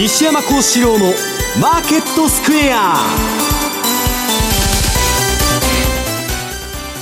[0.00, 1.12] 西山孝四郎の
[1.60, 2.94] マーケットスクエア。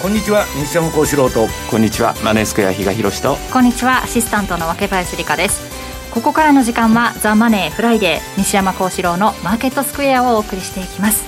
[0.03, 1.47] こんにちは西山孝四郎と。
[1.71, 3.37] こんにちはマネースクエア比嘉宏と。
[3.53, 6.11] こんにちはアシスタントの若林理香です。
[6.13, 11.23] ここからの時間はザ・マネーフライデー西山孝四郎のマーケットスクエアをお送りしていきます。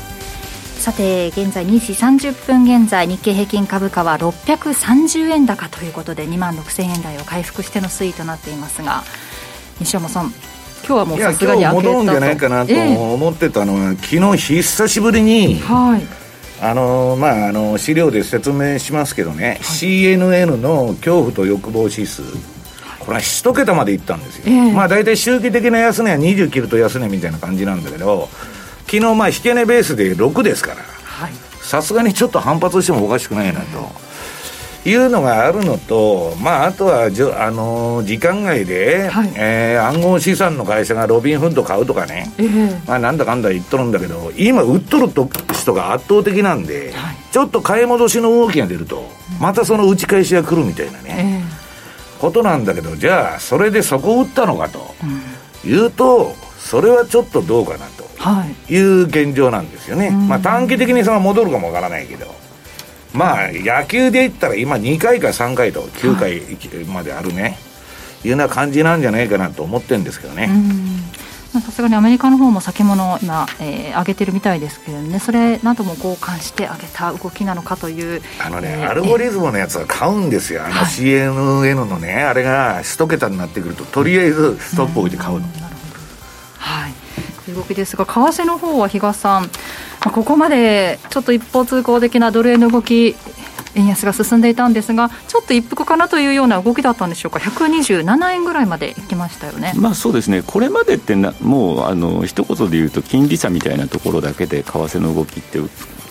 [0.82, 9.04] さて現在2時30分現在日経平均株価は630円高ということで2万6000円台を回復しての推移となっていますが
[9.78, 10.32] 西山さん
[10.86, 16.02] 今日はもうさすがに戻るんじゃないかなと思ってたのは、えー、昨日久しぶりに、はい、
[16.62, 22.22] あのまあ、あの資料で説明しますけどね、はい、CNN の恐怖と欲望指数。
[23.00, 28.28] これは一桁までいったんですよ、えー、まあ大体周期的な安値は20切ると安値みたいな感じなんだけど
[28.84, 31.00] 昨日まあ引け値ベースで6ですから。
[31.70, 34.09] さすがにちょっと反発してもおかしくないなと。
[34.84, 49.04] いうのがあるのと、まあ、あとはじょ、あのー、時間外で、はい、えー、暗号資産の会社がロビンフッド買うとかね、えー、まあ、なんだかんだ言っとるんだけど、今、売っとると人が圧倒的なんで、はい、ちょっと買い戻しの動きが出ると、
[49.38, 54.94] またその打ち返しが来るみたいなね、えー、ことなんだけど、じゃあ、それでそこを打ったのかと、
[55.64, 58.08] いうと、それはちょっとどうかなと。
[58.46, 58.76] い。
[58.76, 62.26] う現状なんですよね、はい、まあ、短期的にその戻るかもわからないけど、
[63.12, 67.56] まあ、野球で言ったら今、2回か3回と9回まであるね、はい、い
[68.26, 70.48] うような感じなんじゃないかなと思ってるんですけどね。
[71.52, 78.22] さすがにアメリカの方も先物今、えー、上げてるみたいですけれどね、それなども交換して上げた動きなのかという。
[78.38, 85.36] あのね、えー、アルゴリズムのやつは買うんですよ、あの CNN のね、はい、あれが1桁になってくると、とりあえずストップ置いて買うの。
[85.38, 85.42] うん。
[86.58, 86.99] はい
[87.52, 89.48] 動きですが、為替の方は比嘉さん、ま
[90.06, 93.16] あ、ここまでちょっと一方通行的なドル円の動き、
[93.74, 105.60] 円安が進んでいたんですが、ちょっと一服かなというような動きだったんでしょうか、127円ぐらいまでいきましたよね、まあ、そうですね、これまでってな、もうあの一言で言うと、金利差みたいなところだけで為替の動きって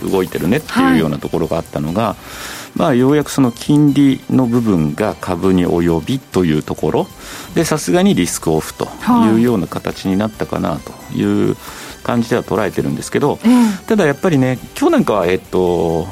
[0.04, 7.08] 動いてるねっていうようなところがあったのが、はいまあ、ようやくその金利の部分が株に及びというところ。
[7.56, 8.88] でさすがにリスクオフと
[9.26, 9.36] い。
[9.38, 11.56] うような形になったかなという
[12.04, 13.40] 感じでは捉えてるんですけど、
[13.88, 16.08] ただやっぱりね今日なんかはえっと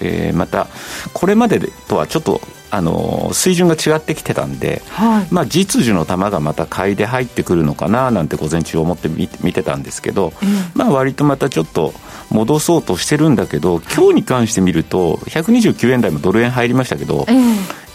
[0.00, 0.68] えー、また
[1.12, 2.40] これまでとはちょっと
[2.70, 10.32] あの水準が違ってきてたんで、はい、まあ、実需の玉がまた買いで入ってくるのかななんて午前中思って見てたんですけど、
[10.74, 11.94] まあ、割とまたちょっと
[12.30, 17.26] 戻そうとしてるんだけど今日に関して見ると129円台もドル円入りましたけど、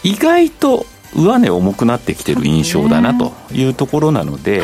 [0.02, 4.62] 意外と上値重くなってきてる印象だなというところなので。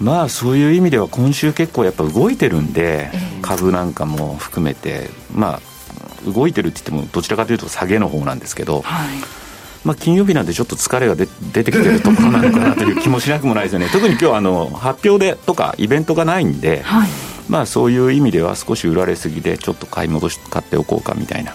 [0.00, 5.71] まあそういう意味では今週結構やっぱ動いてるんで、株なんかも含めてまあ
[6.26, 9.08] 動いてるって言ってもどちらかというと下げの方なんですけど、はい、
[9.84, 13.88] まあ、金曜日なんでちょっと疲れが出てきてるところなのかなという気もしなくもないですよね。
[13.92, 17.08] 特に今日あの発表でとかイベントがないんで、はい、
[17.48, 21.52] まあ、そういう意味では少し売られすぎでちょっと買い戻し買っておこうかみたいな、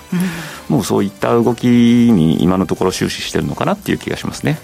[0.70, 4.60] うん、もうそういった動きに今のところ終始してるのかなっていう気がしますね。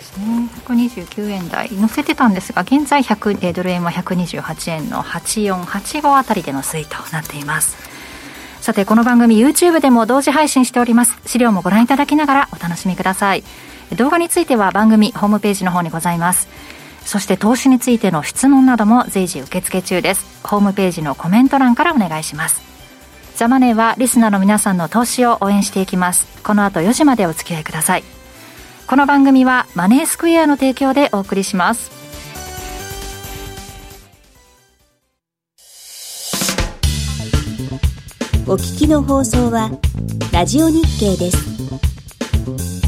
[0.67, 7.93] 129円台乗せてたんですが現在100ドル円は128円の8485あたりでの推移となっています。
[8.63, 11.19] さてこの番組 YouTube でも同時配信しております。
[11.25, 13.44] 資料もご覧いただきながらお楽しみください。
[13.97, 16.47] 動画については番組ホームページの方にございます。
[17.03, 20.25] そして投資についての質問なども随時受付中です。
[20.47, 22.62] ホームページのコメント欄からお願いします。
[23.35, 26.25] ザマネーはリスナーの皆さんの投資を応援していきます。
[26.41, 28.03] この後4時までお付き合いください。
[28.88, 31.91] この番組はマネースクエアの提供でお送りします。
[38.45, 39.71] お聞きの放送は
[40.33, 42.82] ラジオ日経です。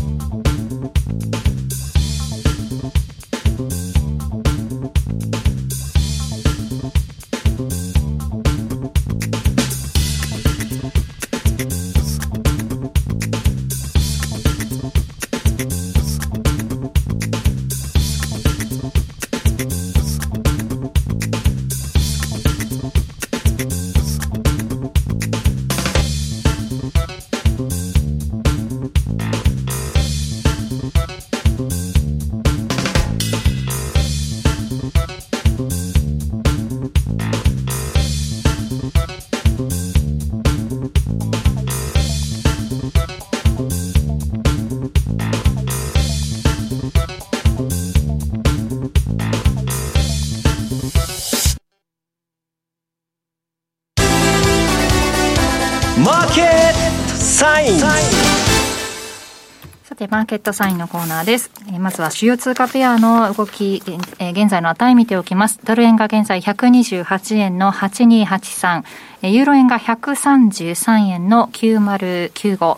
[60.06, 61.50] え、マーケットサインのコーナーです。
[61.74, 63.82] え、まずは主要通貨ペアの動き、
[64.20, 65.60] え、現在の値見ておきます。
[65.64, 68.84] ドル円が現在128円の8283、
[69.24, 72.78] ユーロ円が133円の9095、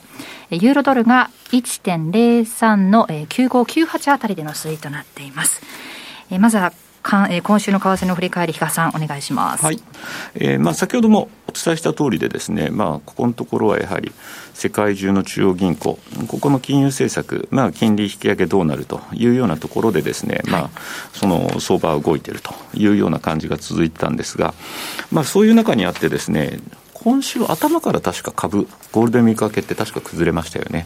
[0.52, 5.62] ユーロドルが1.03の、えー、9598あたりでの推移となっています。
[6.32, 6.72] え、まずは
[7.07, 9.81] かえー、今週の為替の振り返り、比嘉さん、お願いします、はい。
[10.36, 14.12] えーまあ、先ほどもお伝えした通りで、ですね、まあ、ここのところはやはり
[14.54, 20.69] 世界中の中央銀行、ここの金融政策、まあ、金利引き上げどうなるというようなところで、ですね、まあ、
[21.13, 24.54] その相場は動いているというような感じが続いてたんですが、
[25.12, 26.59] まあ、そういう中にあって、ですね
[27.07, 30.83] 今週頭から確か株、ゴールデンウィーク明けって確か崩れましたよね。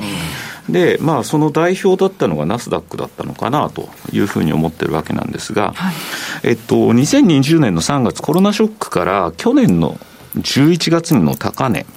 [0.68, 5.96] うん、で、まあ、その代表だったのがナスダックだったのかなというふうに思ってるわけなんですが、はい、
[6.44, 10.00] えっと、2020年の3月コロナショックから去年の
[10.36, 11.88] 11月の高値、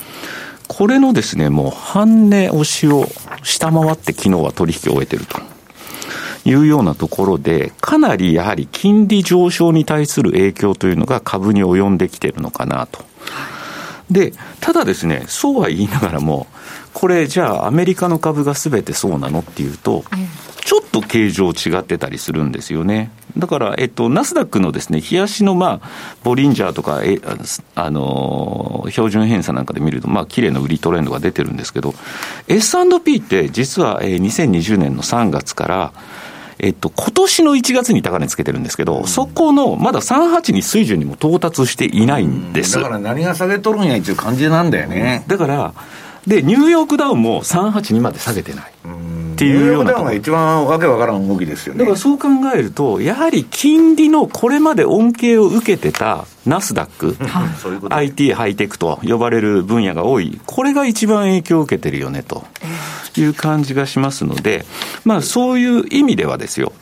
[0.68, 3.06] これのですね、もう半値押しを
[3.42, 5.38] 下回って昨日は取引を終えてると。
[6.46, 13.04] いうようなところで、かなりやはり金利上昇に対する影響というのが株に及んできてるのかなと。
[14.10, 16.46] で、ただですね、そうは言いながらも、
[16.92, 20.04] これ、じゃあ、アメリカの株がすべてそうなのっていうと、
[20.64, 23.10] ちょっと形状違ってたりするんですよね。
[23.36, 25.88] だから、えっと、ナスダックのですね、冷やしの、まあ、
[26.22, 27.18] ボリンジャーとか、え
[27.74, 31.94] あの標準偏差なんかで見ると、まあ、綺麗な売りトレンドが出てるんですけど、
[32.48, 35.92] S&P って実は、えー、2020年の3月から、
[36.58, 42.76] えっと、今年の1月に高値つけてるんですけど、うん、そこのまだ38に水準にも到達していないんです。
[42.76, 45.24] だから何が下げとるんやっていう感じなんだよね。
[45.26, 45.74] だから、
[46.26, 48.72] で、ニューヨークダウンも382まで下げてない。
[49.34, 50.10] っていうようなところ。
[50.10, 51.80] が一番わけわからん動きですよね。
[51.80, 57.16] だからそう考えると、やはり金利のこれまで恩恵を受けてたナスダック、
[57.90, 62.44] IT ハイテクと呼ばれる分野が多い、これが一番影響を受けてるよねと
[63.16, 64.64] いう感じがしますので、
[65.04, 66.72] まあそういう意味ではですよ。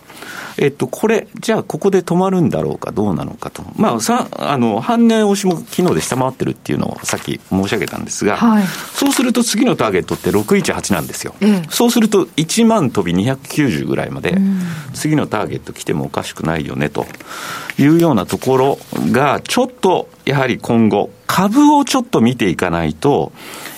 [0.58, 3.64] えっと、これ、じゃあここで止まるんだろうかどうなのかと。
[3.76, 11.34] まあ、さ、あの、半年押しも昨日で下回ってるっていうのをさっき申し上げたんですが、はい、そうすると次のターゲットって618なんですよ。
[11.40, 14.36] ええ、そうすると1万飛び290ぐらいまで、
[14.94, 17.06] 次のターゲット来てもおかしくないよねと
[17.78, 18.78] いうようなところ
[19.10, 23.32] が、ちょっとやはり今後、株をちょっと見ていかないと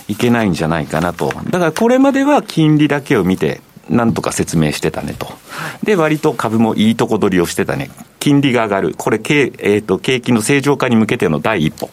[0.09, 1.29] いけないんじゃないかなと。
[1.51, 5.29] だからこれまでは金利だけを見て、なんとか説明してたねと。
[5.83, 7.91] で、割と株もいいとこ取りをしてたね。
[8.19, 8.95] 金利が上がる。
[8.97, 11.91] これ、景,、えーと、景気の正常化に向けての第一歩。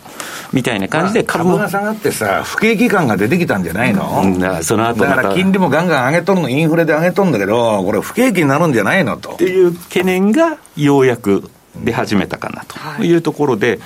[0.54, 9.32] みたいな感じで株株が下がってさ、不景気感が出てきたんじゃないの、うん、だその後だから金利もガンガン上げとるの、インフレで上げとるんだけど、これ不景気になるんじゃないのと。
[9.32, 12.66] っていう懸念がようやく出始めたかな
[12.98, 13.80] というところで、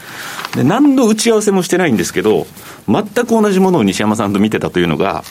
[0.56, 2.48] で何の打ち合わせもしてないんですけど、
[2.88, 5.24] 全く同じものを西山さんと見てたというのが、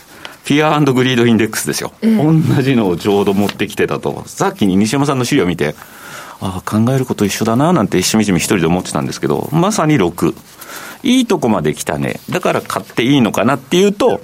[0.45, 5.75] Fear Greed Index ですよ、えー、同じのをちょうど持ってきてたと、さっきに西山さんの資料を見て、
[6.41, 10.35] ああ、考えること一緒だななんてしみじみ一人で思ってたんですけど、まさに6。
[11.03, 12.19] いいとこまで来たね。
[12.31, 14.21] だから買っていいのかなっていうと、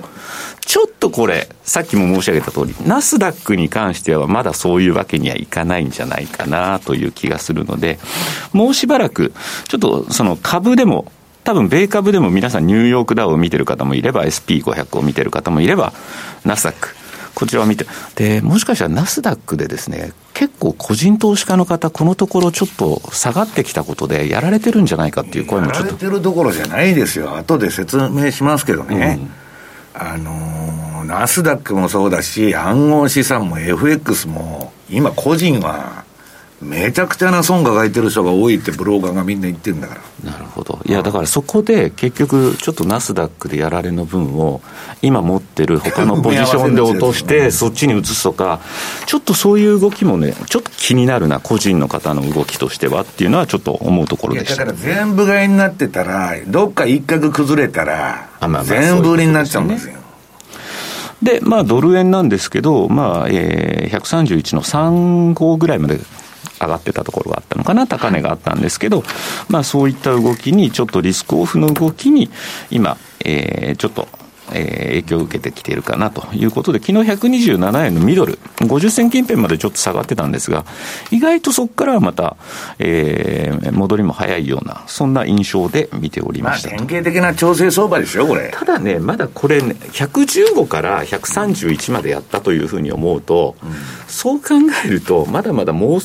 [0.64, 7.98] ちょっとこれ、さっきも申し上げた通り、ナスダックに関してはまだそういうわけにはいかないんじゃないかなという気がするので、
[8.52, 9.32] もうしばらく、
[9.68, 11.10] ちょっとその株でも
[11.50, 15.92] 多分米株でも皆さんニューヨークダウを見てる方もいれば SP500 を見てる方もいれば
[16.44, 16.94] ナスダック。
[17.34, 17.86] こちらを見て。
[18.14, 25.80] でもしかしたらナスダックでですね結構個人投資家の方このところちょっと下がってきたことでやられてるんじゃないかっていう声もちょっと。
[25.80, 27.36] やられてるどころじゃないですよ。
[27.36, 29.18] 後で説明しますけどね、
[29.94, 36.04] うん、あのー、ナスダックもそうだし暗号資産も FX も今個人は
[36.62, 40.30] めちゃくちゃな損抱えてる人が多いってブローカーがみんな言ってるんだから。
[40.30, 40.78] なるほど。
[40.84, 44.60] いや、だからそこで結局、ちょっとナスダックでやられの分を、
[45.00, 48.60] 今持ってる他のポジションで落として、 そっちに移すとか、
[49.06, 54.66] ちょっとそういう動きもね、ちょっと気になるな、個人の方の動きとしてはっていうのは、ちょっと思うところでした。
[54.66, 58.28] だから全部買いになってたら、どっか一角崩れたら、
[58.64, 59.94] 全部売りになっちゃうんですよ。
[61.22, 66.00] で、まあ、ドル円なんですけど、まあ、えー、131の3号ぐらいまで
[66.60, 69.02] 上がってたところがあったのかな、高値があったんですけど、
[69.48, 72.30] まあそういった動きに、ちょっとリスクオフの動きに、
[72.70, 74.08] 今、えー、ちょっと
[74.52, 80.64] えー、影響を受けてきているかなということで、昨日127円のミドル、50銭近辺までちょっと下がってたんですが、
[81.10, 82.36] 意外とそこからはまた、
[82.78, 86.70] えー、戻りも早いような、そんな印象で見ておりました。
[86.70, 88.50] まあ、典型的な調整相場ですよ、これ。
[88.52, 93.70] ただね、まだこれね、115から131までやったというふうに思うと、うん、
[94.08, 94.54] そう考
[94.84, 96.00] えると、まだまだもう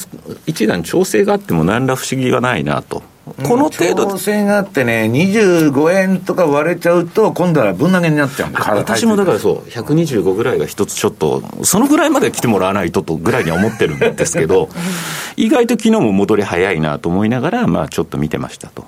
[0.46, 3.04] 一段調整があっても何ら不思議がないなと。
[3.26, 14.70] この程度調整があってね、25円とか割れちゃうと、今度はぶん投げになっちゃう私もだからそう、125ぐらいが一つちょっと、そのぐらいまで来てもらわないととぐらいには思ってるんですけど、
[15.38, 18.86] 意外と昨日も戻り早いなと思いながら、まあ、ちょっと見てましたと。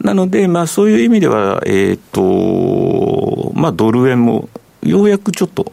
[0.00, 4.48] なので、まあ、そういう意味では、えっ、ー、と、まあ、ドル円も
[4.82, 5.72] ようやくちょっと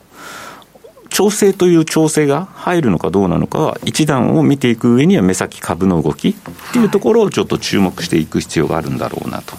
[1.15, 6.33] 調整という調整が入るのかどうなのかは、一段を見ていく上には目先株の動きっ
[6.73, 9.55] ていうところをちょっと注目していく必要があるんだろうなと。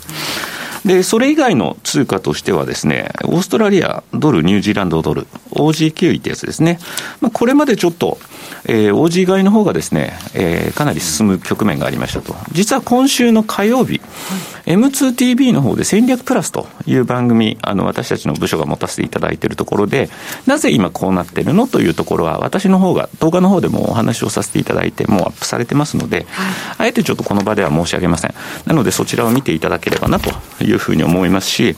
[0.85, 6.79] で、それ以外の通貨としてはですね、オーストラリアドル、ニュージーランドドル、OG9 ってやつですね。
[7.23, 8.19] まあ、これまでちょっと、
[8.65, 12.35] えー、OG 買いの方がですね、えー、かなり進む局面がありましたと。
[12.53, 14.01] 実は今週の火曜日、
[14.67, 20.09] M2TV の方で戦略プラスという番組、あの、私たちの部署が持たせていただいているところで、
[20.47, 26.27] なぜ今こうなってるのというところは、私の方が、動画の方でもお話をさせていただいて、もうアップされてますので、
[26.79, 28.35] あえてちょっとこの場では申し上げません。
[28.67, 30.31] なので、そちらを見ていただければなと
[30.65, 31.77] いうふうに思いますし、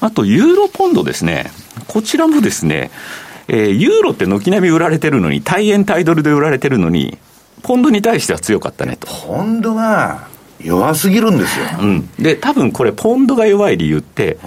[0.00, 1.50] あと、ユーロポンドですね。
[1.88, 2.90] こちらもですね、
[3.48, 7.18] えー、ユーロって軒並み売られてるのに、対円対ドルで売られてるのに、
[7.62, 9.06] ポンドに対しては強かったねと。
[9.06, 10.28] ポンドが
[10.62, 11.66] 弱すぎるんですよ。
[11.80, 12.08] うん。
[12.18, 14.38] で、多分これ、ポンドが弱い理由って、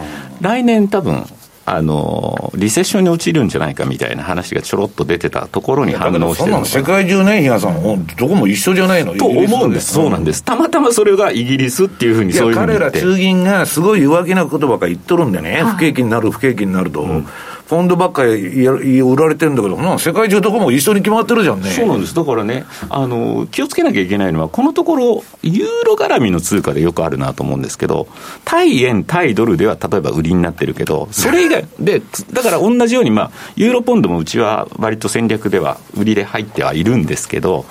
[0.42, 1.26] 来年多分、
[1.70, 10.46] あの、リセッションに陥るんじゃないかみたいな話がちょろっと出てたところに反応してるの世界中ね、比嘉さん、どこも一緒じゃないのと思うんです、そうなんです。
[10.46, 17.02] たまたまそれがイギリスっていうふうにそういう彼ら中銀がすごい弱気なことばっか言っとるんでね、不景気になる、不景気になると。
[17.02, 17.28] うん
[17.68, 21.70] ポンドばっかり売られてるんだけど、な世界中どこも一緒に決まってるじゃんね。
[21.70, 22.16] そうなんです。
[22.16, 28.08] だからね、あの、気をつけなきゃいけないのは、このところ、ユーロ絡みの通貨でよくあるなと思うんですけど、
[28.46, 37.66] 対円、対ドルでは例えば売りになってるけど、それ以外で、だから同じように、まあ、ユーロポンドもうちは割と戦略では売りで入ってはいるんですけど、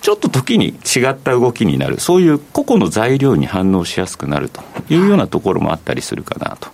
[0.00, 6.68] ちょっと時に違った動きになる、そういう個々の材料に反応しやすくなるというようなところもあったりするかなと。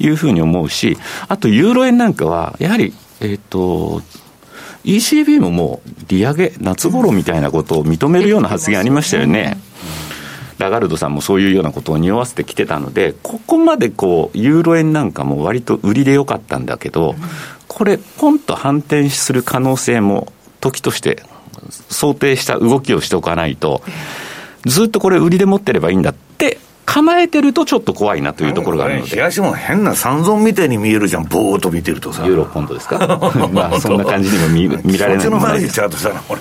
[0.00, 0.96] いうふうに思うし、
[1.28, 4.02] あとユーロ円なんかは、やはり、えっ、ー、と、
[4.84, 9.58] ECB ももう利上げ、夏頃みたいなことを認めるような発言ありましたよね。
[10.58, 17.14] ラガルドさんもそういうようなことを匂わせてきてたので、ここまでこう、ユーロ円なんかも割と売りでよかったんだけど、
[17.68, 21.22] これ、ポンと反転する可能性も、時として
[21.88, 23.82] 想定した動きをしておかないと、
[24.66, 26.58] ずっとこれ売りで持ってればいいんだって
[26.90, 29.10] 構えてるとちょっと怖いなというところがあるので。
[29.10, 32.26] 東も変な三尊みたいに見えるじゃん、ぼーっと見てるとさ。
[32.26, 32.98] ユーロポンドですか
[33.52, 35.22] まあそんな感じにも見見られない。
[35.22, 36.40] そっちの前にちゃうとさ、俺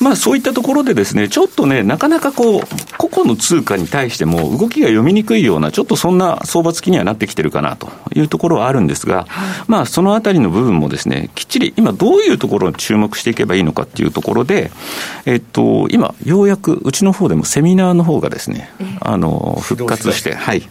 [0.00, 2.62] まあ、そういったところでですね、ちょっとね、なかなかこう、
[2.96, 9.26] 個々の通貨に対しても動きが読みにくいような、ちょっとそんな相場付きにはなってきてるかなというところはあるんですが、
[9.66, 14.70] まあ、そのあたりの部分もですね、きっちり今どういうところに注目していけばいいのかっていうところで、
[15.26, 20.62] えっと、今、ようやくうちの方でもセミナーの方がですね、あの、復活して、はい。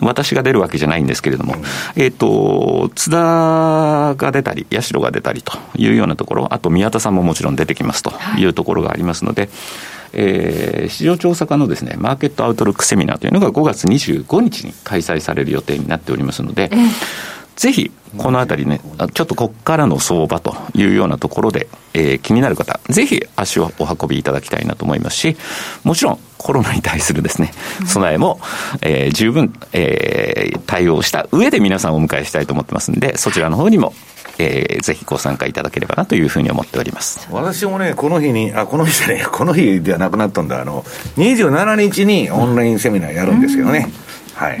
[0.00, 1.56] 私が出るわけじゃないんですけれども、
[1.96, 8.48] えっと、津田が出たり、八代が出たりというようなところ、あと宮田さんももちろん出てきますとい。
[8.48, 9.48] うところがありますので、
[10.12, 16.70] えー、市場調査課のですね、マーケットアウトロックセミナーというのが5月25日に開催される予定になっておりますので、
[17.56, 18.80] ぜひ、このあたりね、
[19.14, 25.36] ちょっとここからの相場というようなところで、えー、気になる方、ぜひ足をお運びいただきたいなと思いますし、
[25.82, 27.50] もちろんコロナに対するですね、
[27.84, 28.40] 備えも、
[28.80, 33.92] えー、十分、えー、対応した上で皆さんをお迎えしたいと思ってますんで、そちらの方にも
[34.38, 37.28] えー、ぜひご参加いただければなというふうに思っております。
[37.30, 40.84] 私もね、この日に、あこの日じゃね この日ではなくなったんだ、あの
[41.16, 43.90] 27日にオンラインセミナーやるんですけどね。
[44.34, 44.60] はい、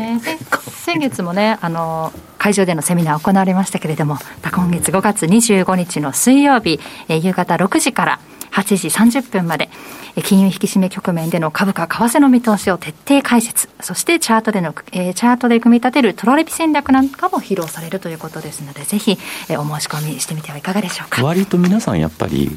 [0.84, 4.18] 先月もねあの会場でのセミナー行われましたけれども
[4.52, 8.20] 今月5月25日の水曜日、えー、夕方6時から
[8.50, 9.70] 8時30分まで
[10.22, 21.22] 金融引き締め局面での株価、為替の見通しを徹底解説、そしてチャートでの、えー、チャートで組み立てるトラレピ戦略なんかも披露されるということですので、ぜひ、えー、お申し込みしてみてはいかがでしょうか。
[21.24, 22.56] 割と皆さんやっぱり、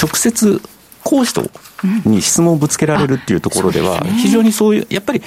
[0.00, 0.60] 直接、
[1.04, 1.50] 講師と
[2.04, 5.22] に質問をぶつけられるっていうところでは、非常にそういう、やっぱり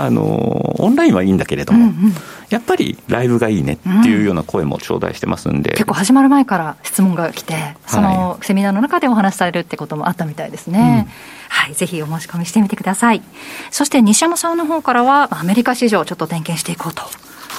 [0.00, 2.14] あの、オンラインはいいんだけれども、うんうん、
[2.50, 11.08] やっぱりライブがいいねっていうような声も頂戴してますんで、うん、結構始まる前から質問が来て、そのセミナーの中でお話しされるってこともあったみたいですね。
[11.08, 11.12] うん、
[11.48, 13.22] はい、ぜひお申し込みしてみてください。
[13.72, 17.02] そして西山さんの方からは、アメリカ市場をちょっと点検していこうと。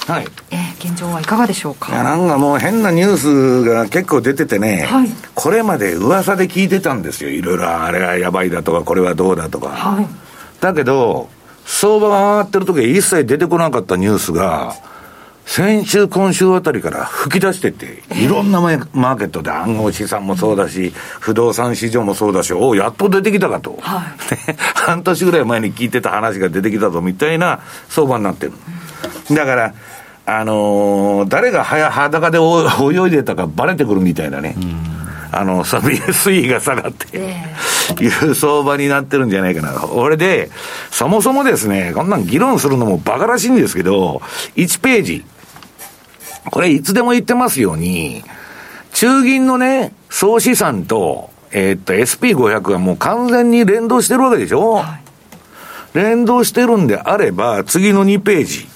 [0.09, 1.91] はい、えー、現状はいかがでしょうか？
[1.91, 9.69] いやなんかもう変なニュースが結構出ててね、はい、これまで噂で聞いてたんですよ、いろいろあれはやばいだとか、これはどうだとか。
[9.69, 10.07] はい、
[10.61, 11.29] だけど、
[11.71, 14.73] 相場が上がってる時は一切出てこなかったニュースが、
[15.45, 24.01] 先週、今週あたりから吹き出してって、いろんなマーケットで暗号資産もそうだし、不動産市場もそうだし、おやっと出てきたかと、はい、
[24.75, 28.53] 半年ぐらい前に聞いてた話が出てきたぞみたいな相場になってる。
[29.31, 29.73] だから、
[30.25, 34.55] あのー、誰が裸で 泳いでたかばれてくるみたいなね。
[35.31, 37.17] あの、サビ 水位が下がって、
[38.03, 39.85] いう相場になってるんじゃないかな。
[39.91, 40.49] 俺で、
[40.91, 44.21] そもそもですね、こんなん議論するのも馬鹿らしいんですけど、
[44.55, 45.25] 1ページ、
[46.45, 48.23] これいつでも言ってますように、
[48.93, 54.99] 中銀のね、総資産と、えー、っと、SP500 はもう完全に連動してるわけでしょ、は
[55.93, 58.68] い、連動してるんであれば、次の2ページ。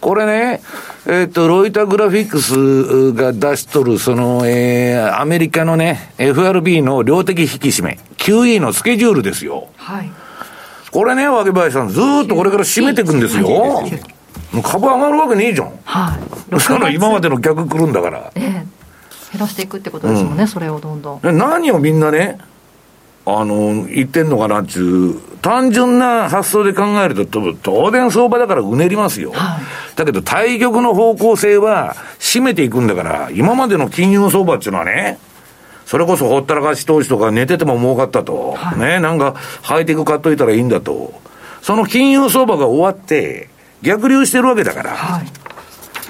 [0.00, 0.62] これね、
[1.06, 9.68] えっ、と、ロイターグラフィックスが出しとる、その、えー、アメリカのね、FRB の量的引き締め、QE のスケジュールですよ。
[9.76, 10.10] はい。
[10.90, 13.82] これね、脇林さん、ずっとこれから締めていくんですよ。
[14.62, 15.72] 株上がるわけねえじゃん。
[15.84, 16.18] は
[16.56, 16.60] い。
[16.60, 18.32] その今までの逆来るんだから。
[18.34, 18.42] ええ。
[18.42, 18.66] 減
[19.38, 21.38] らしていくってことですもんね、うん、それをどんどん。
[21.38, 22.38] 何をみんなね、
[23.26, 29.32] あの、言ってんのかなっていう、単純な発想で考えると、当然相場だからうねりますよ。
[29.32, 35.18] はい、だけど対局の方向性は締めていくんだから、今までの金融相場っていうのはね、
[35.86, 38.52] それこそほったらかし投資とか寝てても儲かったと。
[38.52, 41.20] はい、ね、なんかハイテク買っといたらいいんだと。
[41.62, 43.48] その金融相場が終わって、
[43.82, 45.26] 逆流してるわけだから、はい、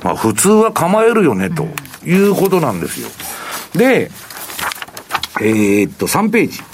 [0.03, 1.69] まあ普通は構えるよね、と
[2.05, 3.09] いうことなんですよ。
[3.75, 4.11] で、
[5.41, 6.70] えー、っと、3ページ。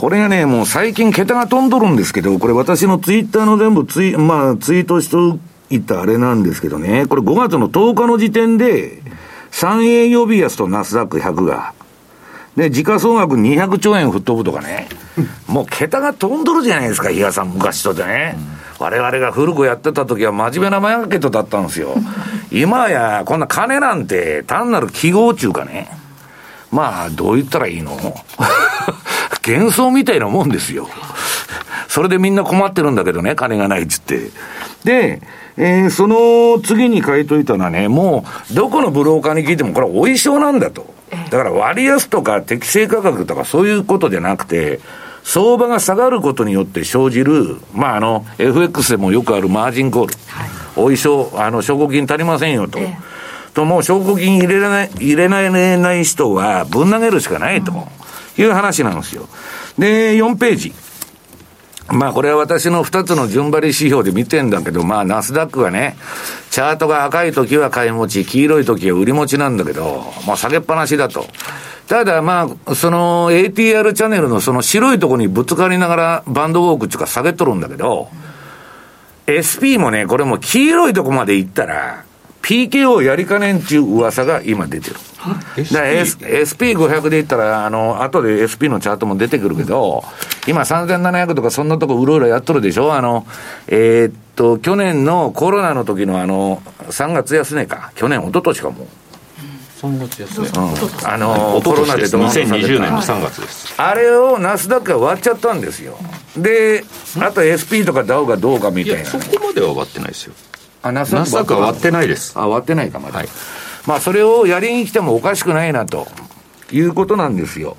[0.00, 5.38] これがね、もう最近桁が飛んどるんですけど、これ私のツイッターの全部ツイ、まあツイートしと
[5.68, 9.02] いたあれなんですけどね、これ5月の10日の時点で、
[9.50, 11.74] 3営業日安とナスダック100が、
[12.56, 14.88] で、時価総額200兆円吹っ飛ぶとかね、
[15.46, 18.38] もう桁が飛んどるじゃないですか、比嘉さん、昔とでね。
[18.78, 21.94] 我々が古くやってた時は真面目なマーケットだったんですよ。
[22.50, 25.90] 今や、こんな金なんて単なる記号中かね。
[26.72, 27.98] まあ、どう言ったらいいの？
[29.46, 30.88] 幻想みたいなもんですよ。
[31.88, 34.30] それでみんな困ってるんだけどね、金がないっつって。
[34.84, 35.20] で、
[35.56, 40.94] えー、その次に書いといたのはね、もう、どこのブローカーに聞いても、これはお衣装なんだと。
[41.30, 44.80] だから割安とか適正価格とかそういうことじゃなくて、
[45.22, 50.14] 相場が下がることによって生じる、まあ、あの、FX でもよくあるマージンコール。
[50.28, 52.78] はい、お衣装、あの、証拠金足りませんよと。
[52.78, 57.72] えー、と、もう証拠金入れない、入れない人はぶん投げるしかないと。
[58.38, 59.28] いう話なんですよ。
[59.78, 60.72] で、4ページ。
[61.92, 65.96] まあこれは私の2つの順張り指標で見てんだけど、まあナスダックはね、
[66.50, 71.26] チャートが赤い時は買い持ち、黄色い時は売り持ちなんだけど、まあ下げっぱなしだと。
[71.88, 78.08] ただまあ、その ATR チャンネルのその白いとこにぶつかりながらバンドウォークっていうか下げとるんだけど、
[79.26, 82.04] SP もね、これも黄色いとこまで行ったら、
[82.42, 84.96] PKO やりかねんっていう噂が今出てる。
[85.18, 90.02] はい、SP500 で言ったら、あの、後で SP のチャートも出てくるけど、
[90.46, 92.94] 今3700とかそんなとこうろうろやっとるでしょ？
[92.94, 93.26] あの、
[93.68, 97.92] えー、っと、去年のコロナの時のあの、3月安値か。
[97.94, 98.86] 去年、一昨年かも。
[99.82, 100.48] 3月安値。
[100.48, 101.12] うん。
[101.12, 103.74] あの、コロナでどんどん2020年の3月です。
[103.76, 105.98] あれをナスダックが割っちゃったんですよ。
[106.36, 106.84] で、
[107.20, 110.34] あと SP とかダウがどうかみたいな、ね、そこまでは割ってないですよ。
[110.82, 112.32] あ、ナスダックは割ってないです。
[112.36, 113.18] あ、割ってないか、まだ。
[113.18, 113.28] はい。
[113.86, 116.06] まあ、それをやりに来てもおかしくないなと。
[116.72, 117.76] いうことなんですよ。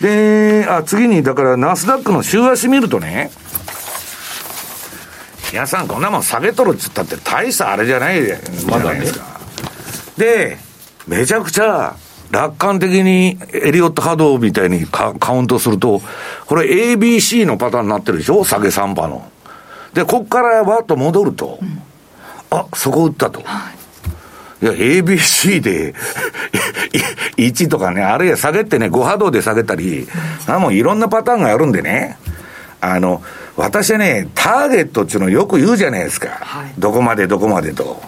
[0.00, 3.30] で、あ、次に、だから、ナスダックの週足見るとね、
[5.52, 8.36] 皆さんこんなもん下げとるっつったって大したあれじゃないじゃ
[8.78, 9.40] ないですか。
[10.16, 10.56] で、
[11.06, 11.96] めちゃくちゃ
[12.30, 16.00] 楽観的にエリオット波動みたいにカウントすると、
[16.46, 18.44] これ ABC のパターンになってるでしょ？
[18.44, 19.28] 下げ3波の。
[19.92, 21.82] で、こっからわっと戻ると、うん、
[22.50, 23.40] あ、そこ打ったと。
[23.44, 23.80] はい
[24.62, 25.94] いや、ABC で
[27.38, 30.06] 1とかね、あるいは下げってね、5波動で下げたり、
[30.46, 32.18] あもういろんなパターンがあるんでね、
[32.82, 33.22] あの、
[33.56, 36.28] 私はね、ターゲットっていうのをよく言うじゃないですか。
[36.40, 38.02] はい、どこまでどこまでと。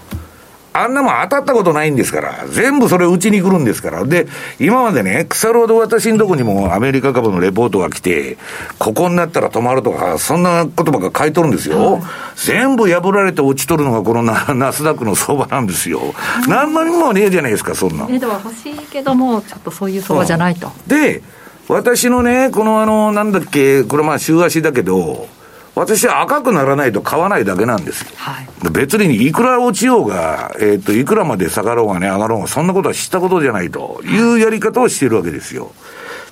[0.74, 4.04] あんなもん当たったことないんですから、全部それ打ちに来るんですから。
[4.04, 4.26] で、
[4.58, 8.38] 今までね、腐るほど私のとこにもアメリカ株のレポートが来て、
[8.78, 11.94] ここになったら止まるとか、そんな言葉が書いとるんですよ。
[11.94, 12.02] はい、
[12.36, 16.00] 全部破られて落ちとるのがこのナナスダックの相場なんですよ。
[16.48, 18.06] 何のにもねえじゃないですか、そんな。
[18.08, 20.68] えでは欲しいけども、ちょっとそういう相場じゃないと。
[20.68, 21.22] うん、で、
[21.68, 25.28] 私のね、このあの、なんだっけ、これまあ週足だけど、
[25.74, 28.10] 私は赤くならないと買わないだけなんですよ。
[28.16, 35.72] はい、別にいくら落ちようが、えっ、ー、と、いくらまで下がろうがね、上がろうが、そんなことは知ったことじゃないというやり方をしているわけですよ。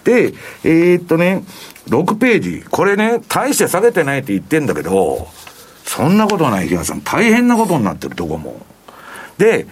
[0.04, 1.42] で、えー、っとね、
[1.88, 2.64] 6ページ。
[2.70, 5.28] これね、大して下げてないって言ってんだけど、
[5.84, 7.00] そんなことはない、日嘉さん。
[7.00, 8.60] 大変なことになってる、どこも。
[9.38, 9.66] で、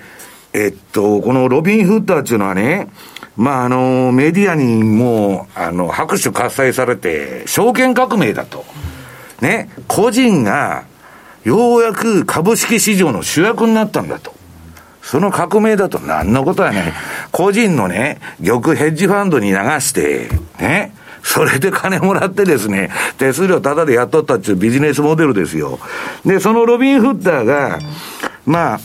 [0.54, 2.88] えっと、このロビン・フッダーっていうのはね、
[3.36, 8.64] まあ、あの、メディアにもう、あの、拍手喝采されて、証券革命だと。
[9.40, 10.84] ね、個人が、
[11.44, 14.34] ようやく株式市場の主役になったんだと。
[15.02, 16.92] その革命だと何のことはね、
[17.32, 20.28] 個人のね、玉ヘッジファンドに流して、
[20.60, 25.78] ね、それで金もらってですね、手数料タダで雇ったっていうビジネスモデルですよ。
[26.26, 27.78] で、そのロビン・フッターが、
[28.44, 28.80] まあ、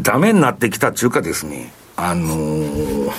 [0.00, 3.10] ダメになってきたっていうかですね、あのー、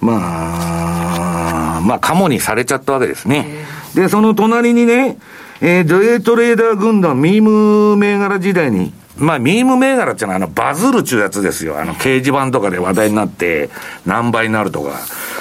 [0.00, 3.64] まあ、まあ、カモにされちゃったわけですね。
[3.98, 5.18] で、その隣にね、
[5.60, 11.80] えー、デイトレーダー軍団、ミーム銘柄時代に、まあ、ミーム銘柄っていうのは、あの、バズるっちゅうやつですよ。
[11.80, 13.70] あの、掲示板とかで話題になって、
[14.06, 15.00] 何倍になるとか。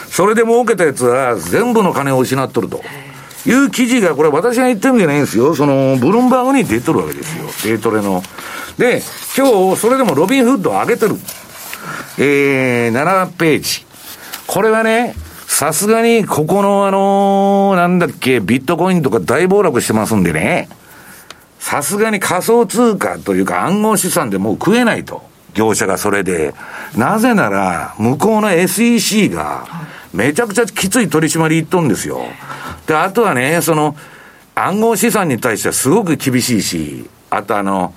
[0.10, 2.82] それで儲けたやつは、全部の金を失っとると。
[3.46, 5.54] いう記事が、これ私が言ってるんじゃないんですよ。
[5.54, 7.46] その、ブルンバーグに出とるわけですよ。
[7.64, 8.24] デイトレの。
[8.80, 9.04] で、
[9.38, 11.16] 今日、それでもロビンフッドを上げてる。
[12.18, 13.86] えー、7ページ。
[14.48, 15.14] これはね、
[15.48, 20.70] さすがに、ここのあの、なんだっけ、ビットコインとか大暴落してますんでね。
[21.58, 25.24] さすがに仮想通貨というか暗号資産でもう食えないと。
[25.56, 26.54] 業者がそれで。
[26.96, 29.66] なぜなら、向こうの SEC が、
[30.14, 32.22] めちゃくちゃきつい取り締まり言っとんですよ。
[32.86, 33.96] で、あとはね、その、
[34.54, 37.96] 暗号資産に対してはすごく厳しいし、あとあの、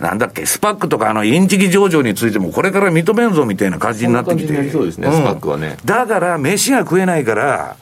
[0.00, 4.70] なんだっけ、スパックとかあの、インチキ上場についてもこれから認めんぞみたいな感じになってきて。
[4.70, 5.76] そうですね、うん、スパックはね。
[5.84, 7.76] だから、飯が食えないから、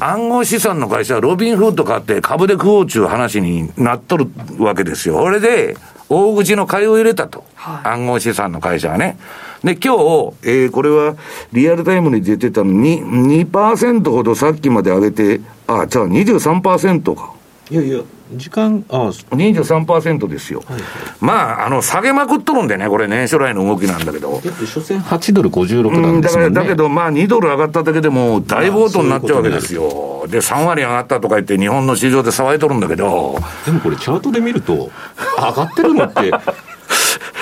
[0.00, 4.26] 暗号資産の会社はロビンフード買って株で食おうちゅう話になっとる
[4.58, 5.16] わけですよ。
[5.16, 5.76] これで、
[6.08, 7.44] 大口の買いを入れたと。
[7.54, 9.18] はい、暗号資産の会社はね。
[9.64, 11.16] で、今日、えー、これは
[11.52, 17.32] リアルタイムに出てたのに、2%ほどさっきまで上げて、あ、じゃあ23%か。
[17.70, 18.00] いやいや、
[18.34, 20.82] 時間、ああ23%ですよ、はいはい、
[21.20, 34.90] まあ、あの下げまくっとるんでね、これね、初来の動きなんだけど、所詮8ドル56なんですね、だだけど、まあ、2ドル上がっただけでも大暴騰になっちゃうわけですよ、で、3割上がったとか言って、日本の市場で騒いとるんだけど、でもこれ、チャートで見ると、
[35.38, 36.32] 上がってるのって。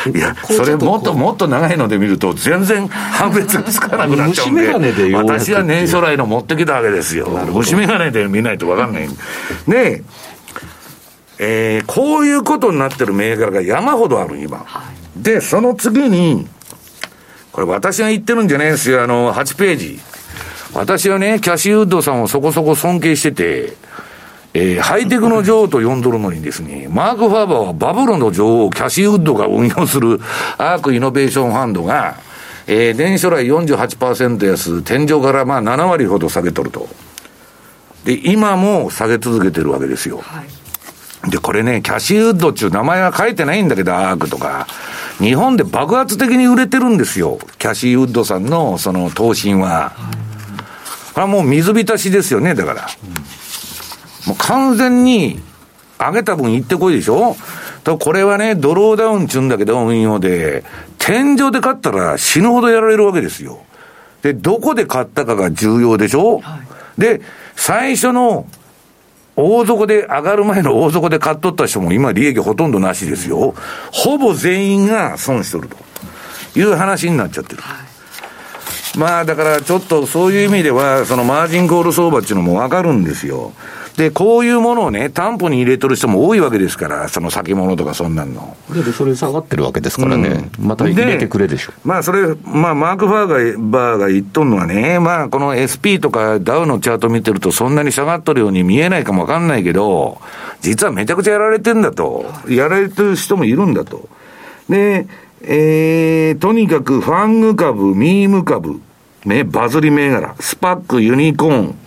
[0.14, 7.28] いや、それもっともっと長いので見ると、全然判別がつかなくなっちゃうんで、で私は年初来の持ってきたわけですよ。
[7.52, 9.08] 虫眼鏡で見ないと分かんない。
[9.08, 9.14] ね
[9.68, 10.02] え。
[11.42, 14.58] えー、こういうことになってる銘柄が山ほどある、今。
[14.58, 16.46] はい、で、その次に、
[17.50, 20.00] これ私が言ってるんじゃないですよ、あの、8ページ。
[20.74, 23.72] 私はね、キャシーウッドさんをそこそこ尊敬してて、
[24.52, 30.20] えー、ハイテクの女王と呼んどるのにですね、 マーク・ファーバーはバブルの女王、キャシーウッドが運用する
[30.58, 32.16] アークイノベーションファンドが、
[32.66, 36.86] えー、年初来48%安、天井からまあ7割ほど下げとると。
[38.04, 40.18] で、今も下げ続けてるわけですよ。
[40.22, 40.59] はい
[41.28, 44.66] で、これね、キャシーウッドっていう名前は書いてないんだけど、アークとか。
[45.18, 47.38] 日本で爆発的に売れてるんですよ。
[47.58, 49.92] キャシーウッドさんのその投信は。
[51.12, 52.88] これはもう水浸しですよね、だから。
[54.26, 55.40] もう完全に
[55.98, 57.36] 上げた分行ってこいでしょ
[57.84, 60.64] とこれはね、ドローダウンちゅうんだけど、運用で。
[60.98, 63.60] 天井で買ったら死ぬほどやられるわけですよ。
[64.22, 66.60] で、どこで買ったかが重要でしょ、は
[66.96, 67.20] い、で、
[67.56, 68.46] 最初の
[69.36, 73.54] 大底で、上がる前の大底で買っとった人も今利益ほとんどなしですよ。
[73.92, 75.76] ほぼ全員が損しとると
[76.58, 77.62] いう話になっちゃってる。
[78.98, 83.52] まあだからちょっとそういう意味では、そのマージンコール相場っていうのもわかるんですよ。
[83.96, 88.56] で、こういうものをね、担保に入れとる人も多いわけですから、その先物とかそんなんの。
[88.72, 91.72] で、それ下がってるわけですからね、うん、また入れてくれでしょ。
[91.84, 100.20] まあ、それ、まあ、マーク・ファーがバーが言っとんのはね、まあ、この SP とかダウのチャート見てると、そんなに下がっとるように見えないかもわかんないけど、
[100.60, 102.26] 実はめちゃくちゃやられてんだと。
[102.48, 104.08] やられてる人もいるんだと。
[104.68, 105.06] で、
[105.42, 108.80] えー、とにかくファング株、ミーム株、
[109.24, 111.78] ね、バズり銘柄、スパック、ユニコーン、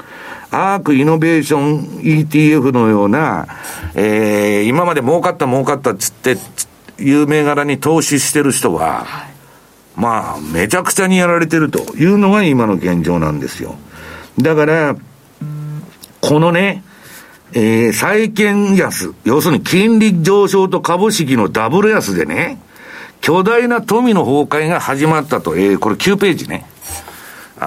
[0.54, 3.48] アークイノベーション ETF のような、
[3.96, 6.38] えー、今まで儲かった儲かったっつって、
[7.00, 9.34] いう銘柄に投資してる人は、はい、
[9.96, 13.76] まあ、めちゃくちゃにやられてるというのが今の現状なんですよ。
[14.40, 14.96] だから、
[16.22, 16.84] このね、
[17.54, 22.60] えー、債券安、要するに金利上昇と株式のダブル安でね、
[23.22, 26.66] 巨大な富の崩壊が始まったと、えー、これ9ページね。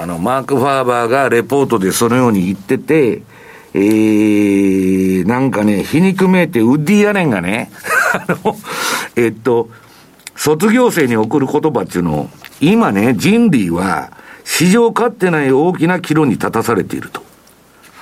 [0.00, 3.22] あの、マーク・ファーバーがレポートでそのように言ってて、
[3.74, 7.70] えー、なんかね、皮肉めいて、ウッディ・アレンがね、
[8.14, 8.56] あの、
[9.16, 9.68] えっと、
[10.34, 12.30] 卒業生に送る言葉っていうのを、
[12.60, 14.10] 今ね、人類は、
[14.44, 17.22] 史上かってない大きな岐路に立たされていると。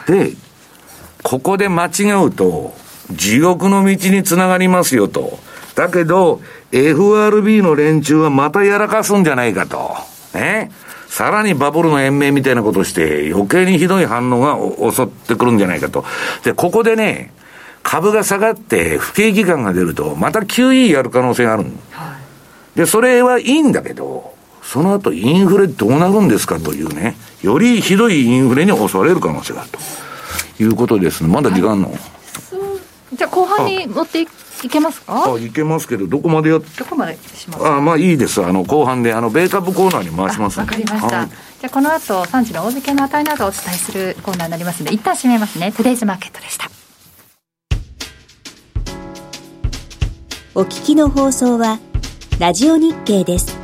[0.07, 0.33] で、
[1.23, 2.75] ここで間違うと、
[3.11, 5.39] 地獄の道につながりますよと。
[5.75, 9.97] だけど、FRB の連中はまたやらかすんじゃないかと。
[10.35, 10.71] ね。
[11.15, 16.05] さらにバブルの延命みたいなことをして余計にひどい反応が襲ってくるんじゃないかと。
[16.43, 17.33] で、ここでね、
[17.85, 22.17] 株が下がって不景気感が出ると、また QE やる可能性がある、は
[22.75, 31.33] い、で、それはいいんだけど、その後インフレどうなるんですかというね、よりひどいインフレに襲われる可能性があるということですね。
[31.33, 34.27] まだ時間の、はい、じゃあ後半に持ってい
[34.69, 35.33] けますか？
[35.35, 37.67] あいけますけど、どこまでやどこまでします？
[37.67, 38.45] あまあいいです。
[38.45, 41.17] あの、後半で、あの、米株コーナーに回しますわかりました。
[41.19, 45.73] はい、じゃあこの後、3時の大引けの値などをお伝えするコーナーになりますので、一旦締めますね。
[45.73, 46.71] トゥデイズマーケットでした。
[50.55, 51.81] お聞きの放送は、
[52.39, 53.64] ラジオ日経です。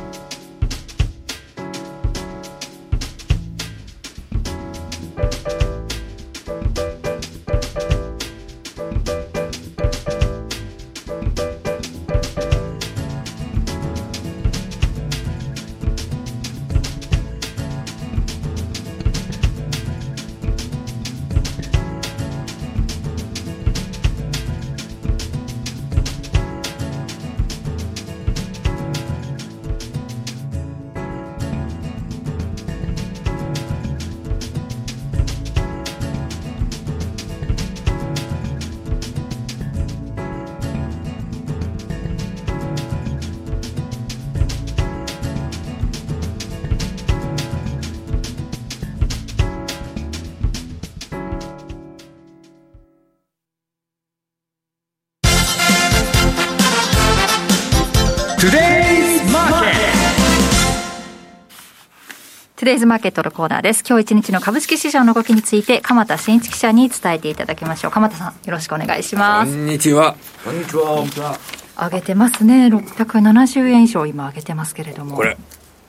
[62.71, 63.83] デイズマーケットのコーナーです。
[63.85, 67.91] 今日一日の株式市場の動きについて、鎌田新一記者に伝えていただきましょう。
[67.91, 69.51] 鎌田さん、よろしくお願いします。
[69.51, 70.15] こんにちは。
[70.45, 71.37] こんにちは。
[71.77, 72.67] 上げてますね。
[72.67, 75.17] 670円以上今上げてますけれども。
[75.17, 75.35] これ、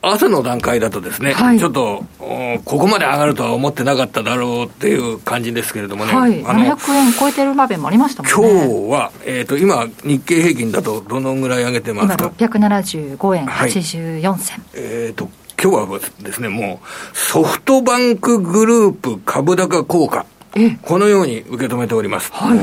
[0.01, 6.13] 朝の段階だとですね、はい、ちょっと、ここまで上がるとは思ってなかっただろうっていう感じですけれどもね。
[6.13, 8.65] はい、700円超えてる場面もありましたもんね。
[8.65, 12.33] 今日は、えっ、ー、と、今、日経平均だとどのぐらい上げてますか？
[12.37, 14.27] 今、675円84銭。
[14.27, 14.37] はい、
[14.73, 15.29] えっ、ー、と、
[15.63, 20.25] 今日はですね、もう、ソフトバンクグループ株高効果、
[20.81, 22.33] このように受け止めております。
[22.33, 22.57] はい、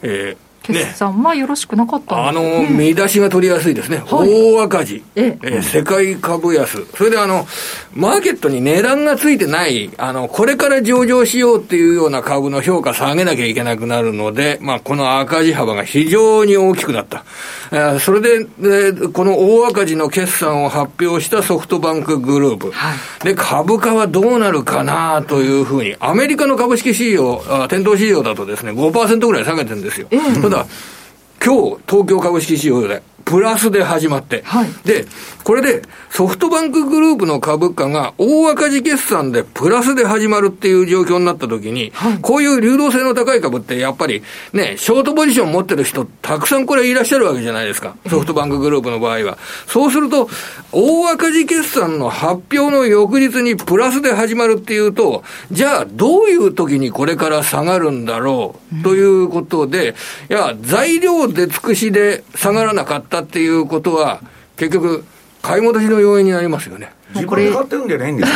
[0.00, 3.98] えー決算はよろしくなかったんです、ね、あの、見出しが取りやすいですね。
[3.98, 6.84] はい、大赤字、ええ世界株安。
[6.96, 7.46] それであの、
[7.94, 17.24] マーケットに値段がついてない、あの、これから上場しようっていうような株の評価下げなきゃいけなくなるので、まあ、この赤字幅が非常に大きくなった。
[17.72, 22.70] えそれでで、この大赤字の決算を発表したソフトバンクグループ。
[22.70, 30.08] はい、で、株価はどうなるかなというふうに、アメリカの株式市場、店頭市場だとですね、5%ぐらい下げてるんですよ。
[30.10, 30.95] えただ、da.
[31.44, 35.04] 今日、東京株式市場で、プラスで始まって、はい、で、
[35.42, 44.22] これでソフトバンクグループの株価が大赤字決算でプラスで始まるっていう状況になったときに、はい、こういう流動性の高い株ってやっぱり
[44.52, 47.96] ね、ショートポジション持ってる人たくさんこれいらっしゃるわけじゃないですか。
[48.08, 49.38] ソフトバンクグループの場合は。
[49.66, 50.30] そうすると、
[50.70, 59.96] 大赤字決算の発表の翌日にプラスで始まるっていうと、じゃあどういう時にこれから下がるんだろうということで、
[60.30, 64.20] いや、材料出尽くしで下がらなかったっていうことは、
[64.56, 65.04] 結局、
[65.42, 66.92] 買い戻しの要因になりますよね。
[67.14, 68.32] 自分で買ってるんじゃないんです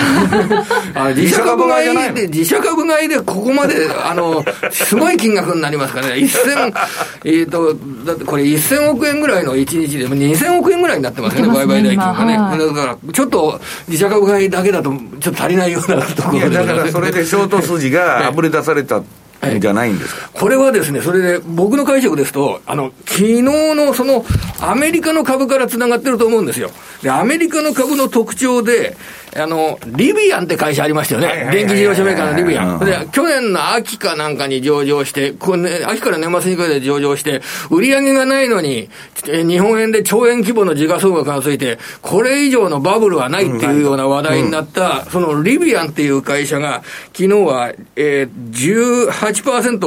[0.94, 6.18] か 自社株買いで、自社株買いでここまで、あの、すごい金額になりますからね。
[6.18, 6.72] 一千、
[7.24, 7.74] えっと、
[8.07, 12.38] だってこれ一千億円ぐらいの一日で、二千億円ぐらいになってますよね、売買代金がね。
[12.38, 19.03] はい、だから、ちょっと自社株買いだけだと、ちょっと足りないようなところで、だからそれでショート筋があぶれ出された。
[19.59, 24.24] じゃないんですか、これはですね、それで僕の解釈ですと、あの昨日のその
[24.61, 26.70] アメリカの株からつながってると思うんですよ。
[27.03, 28.96] で、アメリカの株の特徴で、
[29.37, 31.50] あの、リビアンって会社ありましたよね。
[31.53, 32.81] 電気自動車メーカーのリビアン。
[32.81, 38.90] で、去年の秋かなんかに上場して、これね、秋から年末にかけて上場して、売り上げがないのに、
[39.24, 49.30] 日本円で兆円規模の時価総額がついて、これ以上のバブルはないっていうような話題になった、そのリビアンっていう会社が、昨日は、えー、18%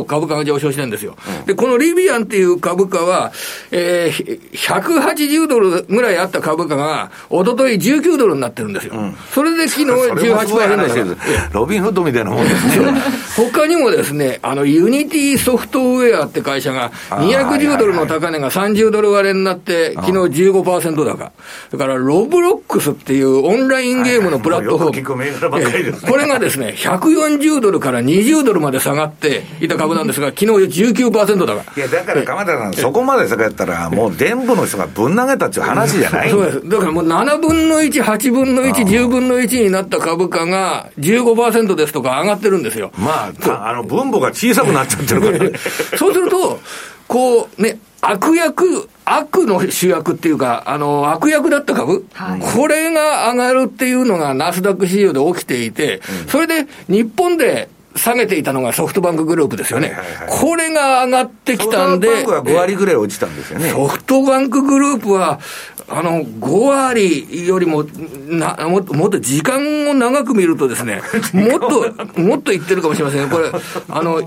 [0.06, 1.16] 株価が上昇してるんですよ。
[1.46, 3.32] で、このリビアンっていう株価は、
[3.72, 8.94] えー、180ドルぐらいあった株価が、おととい19ドルになってるんですよ。
[8.96, 11.16] うんそれで昨日18%
[11.54, 12.94] ロビンフッドみたいなもんですね。
[13.36, 20.12] 他にもですね、あの、ユニティソフトウェアって会社が、210ドルの高値が30ドル割れになって、昨日
[20.44, 21.32] 15%高。
[21.72, 26.12] だから、ロブロックスっていうオンラインゲームのプラットフォーム。
[26.12, 30.46] これがですね、140ドルから20ドルまで下がって、ていた株なんですが、昨日
[30.84, 31.74] 19%だから。
[31.76, 36.70] いや、だから鎌田さん、そこまで下がったら、もう全部の人がぶん投げたっていう話じゃないそうです。
[36.70, 42.92] だからもう7分の1、8分の1、10分の1になった株価が15%ですとか上がってるんですよ。
[42.98, 45.52] まあ、あの、分母が小さくなっちゃってるからね。
[45.98, 46.60] そうすると、
[47.08, 59.90] こうね、悪役、悪の主役っていうか、あの、悪役だった株、はい、これが上がるっていうのがナスダック市場で起きていて、うん、それで日本で下げていたのがソフトバンクグループですよね。
[59.90, 62.08] はいはいはい、これが上がってきたんで。
[62.08, 63.70] ソフトバンクは5割ぐらい落ちたんですよね。
[63.70, 65.40] ソフトバンクグループは、
[65.88, 67.84] あの、5割よりも、
[68.28, 71.02] な、もっと、もっと時間を長く見るとですね、
[71.34, 73.50] もっと、もっといってるかもしれませんこれ、
[73.90, 74.22] あの、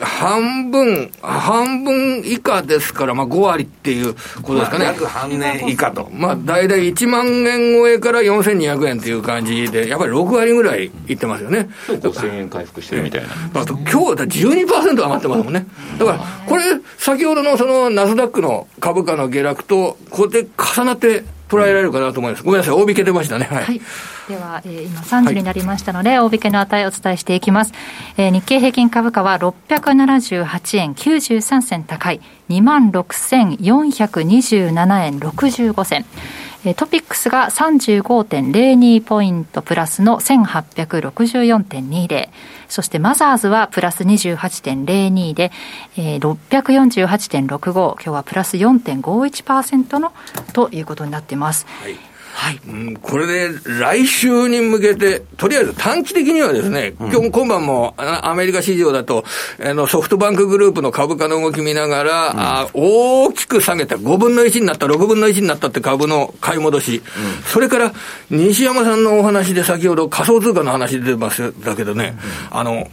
[0.00, 4.86] 半分、半分以下ですから、まあ5割っていうことですかね。
[4.86, 6.08] 約半年以下と。
[6.12, 11.68] まあ大体1万円超えから4200円っていう感じで、やっぱり6割ぐらいいってますよね。
[11.88, 13.28] 5000円回復してるみたいな。
[13.60, 15.66] あと今日だ12%上がってますもんね。
[15.98, 16.62] だから、これ、
[16.98, 20.97] 先ほどのそのナスダックの株価の下落と、こうやって重なって
[21.48, 22.44] 捉えられるかなと思います。
[22.44, 23.46] ごめんなさい、大引け出ましたね。
[23.46, 23.64] はい。
[23.64, 23.80] はい、
[24.28, 27.72] では、えー、今3時になりましたので、はい、大引けの値をお伝えしていきます。
[28.16, 36.04] えー、日経平均株価は678円93銭高い、26,427円65銭。
[36.76, 42.28] トピックスが35.02ポイントプラスの1864.20。
[42.68, 45.50] そしてマザーズはプラス28.02で、
[45.96, 47.94] えー、648.65。
[47.94, 50.12] 今日はプラス4.51%の
[50.52, 51.66] ということになっています。
[51.82, 52.07] はい
[52.38, 59.24] はい、うん、これで来週に向けて、とりあえず短期的にはですね、今日今晩もアメリカ市場だと、
[59.60, 67.92] あのソフトバンクグループの株価の動き見ながら、うん、あ大きく下げた、5分の1になった、6分の1になったって株の買い戻し、うん、それから
[68.30, 72.16] 西山さんのお話で先ほど仮想通貨の話出てましたけどね、
[72.52, 72.88] あの、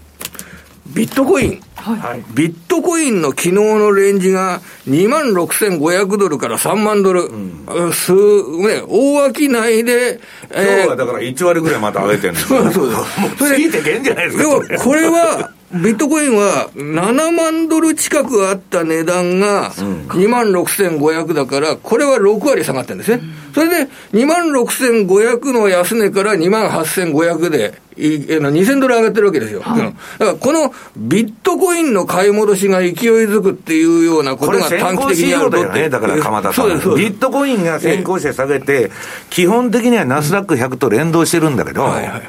[0.88, 1.62] ビットコイン。
[1.76, 7.26] はい、ビットコインの昨日のレンジが2万6500ドルから3万ドル。
[7.26, 10.20] うん、す、ね、大商いで、
[10.50, 12.86] えー、今日はだから1割ぐらいまた上げてるんですそうそうそう。
[12.92, 13.02] もう
[13.38, 14.44] ついてけんじゃないですか。
[14.44, 15.52] でも、これは、
[15.84, 23.22] ビットコインは7万ドル近くあった値段が2万6500だから、これは6割下がってるんですね。
[23.54, 29.62] それで2万6500の安値から2万8500で、2000ドル上がってるわけですよ。
[29.62, 29.80] はい、
[30.20, 35.80] だからこのビットコインの買い戻しが勢いづくっていうようなことが短期的にあるとって。
[35.82, 36.68] ね、だから鎌田さん。
[36.68, 36.74] ビ
[37.10, 38.92] ットコインが先行して下げて、
[39.30, 42.22] 基本的にはナスダック100と連動してるんだけど、はいはい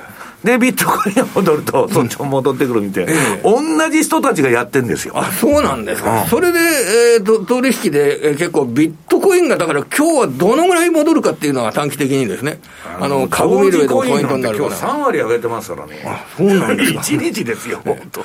[0.46, 5.14] で、ビットコインが戻ると、そっちも戻ってくるみたいな、同じ人たちがやってんですよ。
[5.16, 6.22] あ、そうなんですか。
[6.22, 6.61] うん、それで、
[7.16, 12.61] えーと、取引で、えー、結構ビットコインが、だから今日はどのぐらい戻るかっていうのが短期的にですね、
[13.00, 14.68] あの、株見る上でもポイントになるから。
[14.68, 16.04] 今日3割上げてますからね。
[16.06, 17.00] あ、そうなんですか。
[17.00, 18.24] 1日ですよ、本当。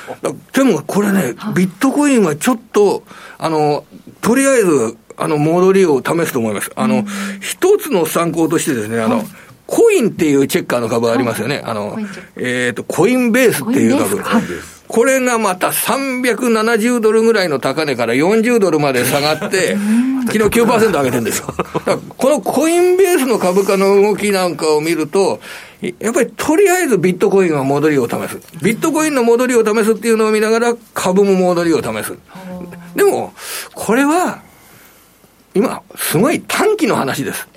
[0.53, 3.03] でもこれね、ビットコインはちょっと、
[3.39, 3.84] あの、
[4.21, 6.71] とりあえず、あの、戻りを試すと思います。
[6.75, 7.03] あの、
[7.39, 9.23] 一つの参考としてですね、あの、
[9.71, 11.62] コインっていうチェッカーの株ありますよね。
[11.63, 11.97] あの、
[12.36, 14.21] えっ、ー、と、コインベースっていう株。
[14.89, 19.77] これがまた370ドルぐらいの高値から40ドルまで下がって、
[20.27, 21.53] 昨日9%上げてるんですよ。
[22.17, 25.39] このコインベースの株価の動きなんかを見ると、
[25.99, 28.39] やっぱりとりあえずビットコインは戻りを試す。
[28.62, 32.17] ビットコインの戻りを試すっていうのを見ながら株も戻りを試す。
[32.93, 33.34] でも、
[33.73, 34.41] これは、
[35.53, 37.47] 今、すごい短期の話です。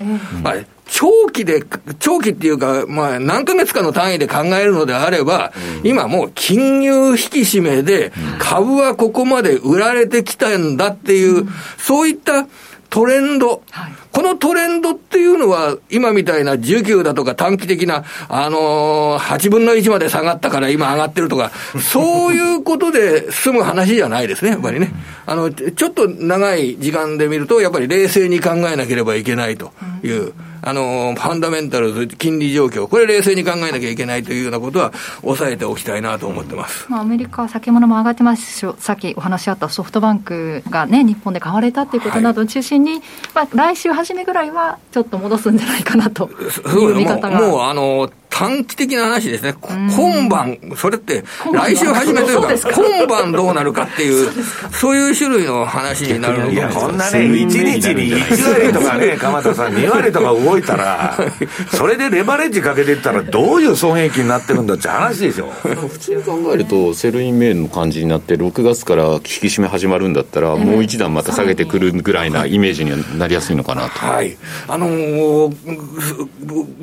[0.43, 1.63] はい、長期で、
[1.99, 12.47] 長期っていうか、まあ、何ヶ月かの単位で考えるのであれば、うん、今もう金融引き締めで、株はここまで売られてきたんだっていう、うん、そういった
[12.89, 24.93] トレンド、はい、このトレンドっていうのは、今みたいな19だとか短期的な、あのー、8分の1まで下がったから今上がってるとか、 そういうことで済む話じゃないですね、やっぱりね。
[25.25, 30.21] あの、ちょっと長い時間で見ると、やっぱり冷静に考えなければいけないという。
[30.21, 30.33] うん
[30.65, 36.87] あの、ファンダメンタルズ、金利状況、これ冷静に考えなきゃいけないというようなことは、抑えておきたいなと思ってます。
[36.89, 43.01] まあ、アメリカ、先物も上がってますし、さっきお話あったソフトバンクがね、日本で買われたということなどを中心に、はい、
[43.33, 47.39] まあ、来週初めぐらいは、ちょっと戻すんじゃないかなという見方が。
[47.39, 54.29] もう、あの、短期的な話ですね、今晩、それって来週始めというか、今晩どうなるかっていう、
[54.73, 56.55] そういう種類の話になるのい。
[56.57, 61.17] や、こんなね、1日に1割とかね、鎌田さん、2割とか動いたら、
[61.71, 65.53] それでレバレッジかけていったら、どういう損益になってるんだって話でしょ。
[65.63, 73.91] 普通に考えると、 Sell in May の感じになって、6月から引き締め始まるんだったら、もう一段また下げてくるぐらいなイメージにはなりやすいのかなと。
[73.91, 74.35] はい、
[74.67, 75.55] あのー、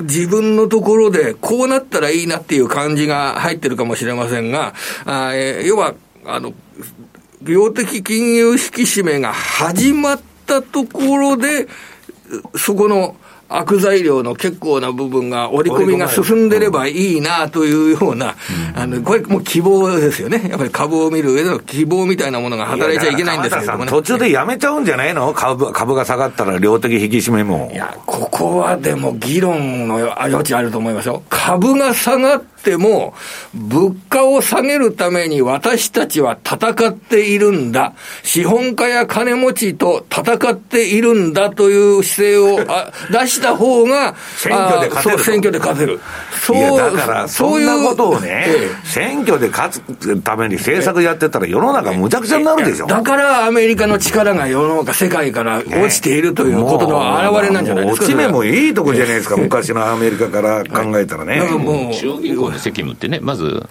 [0.01, 4.73] 自分のところでこうなったらいいなっていう感じが入ってるかもしれませんが、
[5.05, 5.93] あえ要は、
[6.25, 6.53] あの、
[7.41, 11.67] 量的金融引き締めが始まったところで、
[12.55, 13.17] そこの
[13.55, 18.35] 悪材料の結構な部分が、織り込みが進んでればいいなというような、
[18.75, 20.47] あの、これもう希望ですよね。
[20.49, 23.91] やっぱり株を見る上での希望みたいなものが働いちゃいけないんですけどもね。
[23.91, 25.33] 途中でやめちゃうんじゃないの？
[25.33, 27.69] 株株が下がったら量的引き締めも。
[27.73, 31.23] いや、ここはでも議論の余地あると思いますよ。
[31.29, 33.13] 株が下がっっても、
[33.53, 37.93] 物価を下げるために私たちは戦っているんだ。
[38.23, 42.59] 資本家や金持ちと戦っているんだという姿勢を
[43.11, 45.23] 出した方が、選挙で勝てる。
[45.23, 45.99] 選挙で勝てる。
[46.41, 52.87] そういや、だから、そんなことをね、ええ、選挙で勝つために政策やってたら世の中むちゃくちゃになるでしょ。
[52.87, 58.05] だからアメリカの力が世の中、世界から落ちているということの表れなんじゃないですか。
[58.05, 61.41] 落ち目もいいとこじゃないですか、昔のアメリカから考えたらね。
[61.41, 61.93] もう
[62.53, 63.67] の責務ってね、まず、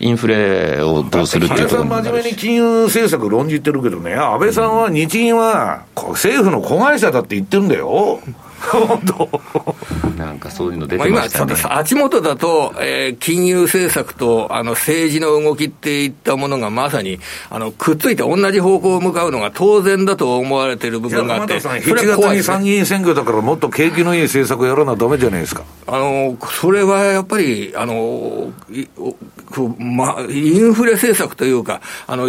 [0.00, 8.20] インフレをどうするっていうところ真面目に金融政策論じてるけどね、安倍さんは日銀は政府の子会社だって言ってるんだよ。
[8.70, 9.42] 本当。
[10.16, 17.18] なんかそういうの出てましたね、今、足元だと、えー、金融政策とあの政治の動きっていったものがまさに
[17.50, 25.64] あのくっついて同じ方向を向かうのが当然だと思われている部分があって、7月に参議院選挙だから、もっと景気のいい政策やらなだめじゃないですか。
[25.86, 28.52] あのそれはやっぱりあの
[29.62, 32.28] ま、インフレ政策というか、あの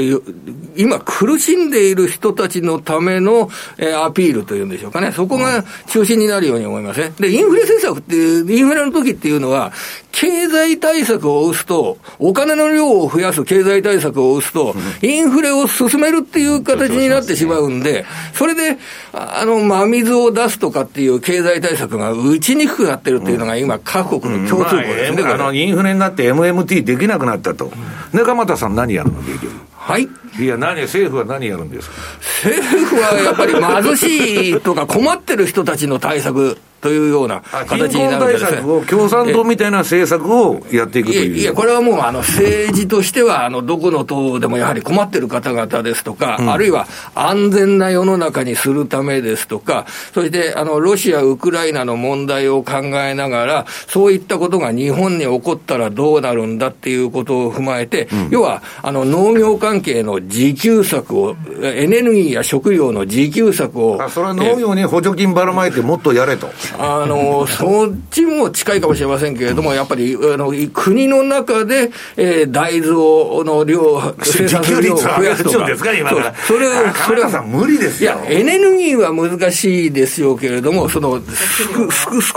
[0.75, 7.13] 今、苦しんでいる人たちのための、えー、アピールというんでしょうかね、そこが中心になるように思いますね。
[7.19, 9.71] で、インフレ政策っていう、インフレの時っていうのは、
[10.11, 18.77] 経済対策を打つと、お金の量を増やす経済対策を打つと、インフレを進めるっていう形になってしまうんで、それで、
[19.11, 25.23] あの、真水を出すとかっていう経済対策が打ちにくくなってるっていうのが今、各国の共通項ですね。
[25.23, 27.71] あ、の、インフレになって MMT できなくなったと。
[28.13, 29.53] ね、鎌田さん何やるの結局？
[29.75, 30.07] はい。
[30.39, 31.95] いや、何、政府は何やるんですか？
[32.43, 33.53] 政府はやっぱり
[33.85, 38.61] 貧しいとか困ってる人たちの対策というような形になるんですね。
[38.85, 41.35] 共産党みたいな政策をやっていくという。
[41.37, 64.07] いや、これはもうあの政治としては、あのどこの党でもやはり困ってる方々ですとか、うん、あるいは安全な世の中にするためですとか、そしてあのロシア、ウクライナの問題を考えながら、そういったことが日本に起こったらどうなるんだっていうことを踏まえて、うん、要はあの農業関係の自給策を、エネルギーや食料の自給策を。
[64.09, 66.47] それは農業に補助金ばらまいてもっとやれと。
[66.79, 75.65] あの、そっちも近いかもしれませんけれども、やっぱり、あの、国の中で、えー、大豆を、の量、生産する量を増やすとか。
[75.65, 76.35] ですか、今から。
[76.35, 78.19] それは、それは、無理ですよ。
[78.27, 81.21] いや、エネルギーは難しいですよけれども、その、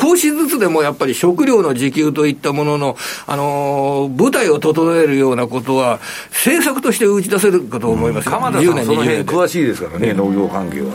[0.01, 8.33] 少しずつでもやっぱり食料の自給といったものの、あの、舞台を整えるようなことは、政策として打ち出せるかと思いますよ。
[8.33, 10.89] 鎌田さん、その辺詳しいですからね、農業関係は。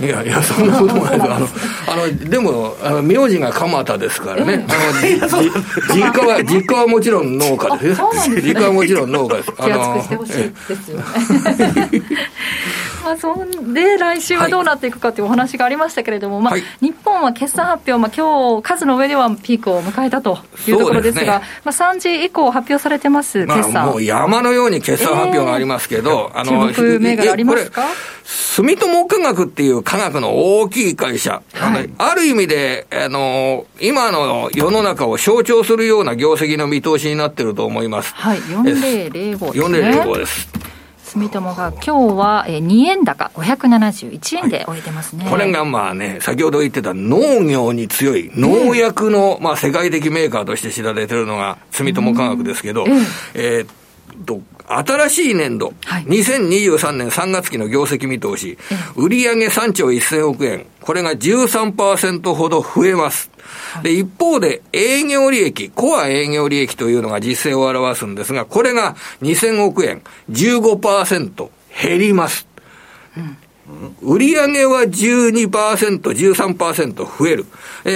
[0.00, 1.32] いやいや、そんなこともないです。
[1.32, 1.48] あの、
[1.88, 4.66] あの、でも、あの、名字が蒲田ですからね。
[4.68, 5.42] あの、
[5.94, 8.10] 実家は、実家はもちろん農家ですよ。
[8.42, 9.52] 実家はもちろん農家です。
[9.58, 11.04] あの、してほしいですよね。
[13.04, 23.86] まあ、そんで、来週はどうなっていくかというお話がありましたけれども、まあ、日本は決算発表、まあ今日数の上ではピークを迎えたというところですが、まあ、3時以降発表されてます、決算。
[23.86, 27.82] もう山のように決算発表がありますけど、あの、注目銘柄ありますか？
[28.24, 32.53] 住友科学っていう科学の大きい会社、はい、ある意味で、
[32.90, 38.14] あの、今の世の中を象徴するような業績の見通しになってると思います。
[38.14, 39.52] はい、4005です、ね。
[39.52, 40.64] 4005です。
[41.14, 52.84] 住友が今日は2円高571円で終えてますね、はい、これがまあね、先ほど言ってた農業に強い農薬の、まあ世界的メーカーとして知られてるのが住友化学ですけど、
[53.34, 58.56] えー、と、新しい年度、はい、2023年3月期の業績見通し、
[58.96, 63.30] 売上3兆1000億円、これが13%ほど増えます。
[63.82, 71.48] で、一方で営業利益、コア営業利益というのが実勢を表すんですが、これが2000億円、15%
[71.82, 72.46] 減ります。
[73.16, 73.36] うん
[74.02, 77.46] 売上は12%、13%増える。
[77.86, 77.92] えー、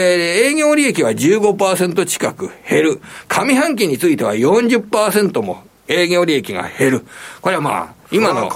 [0.52, 3.00] 営業利益は15%近く減る。
[3.28, 7.06] 上半期については40%も営業利益が減る。
[7.40, 8.48] これはまあ、今の、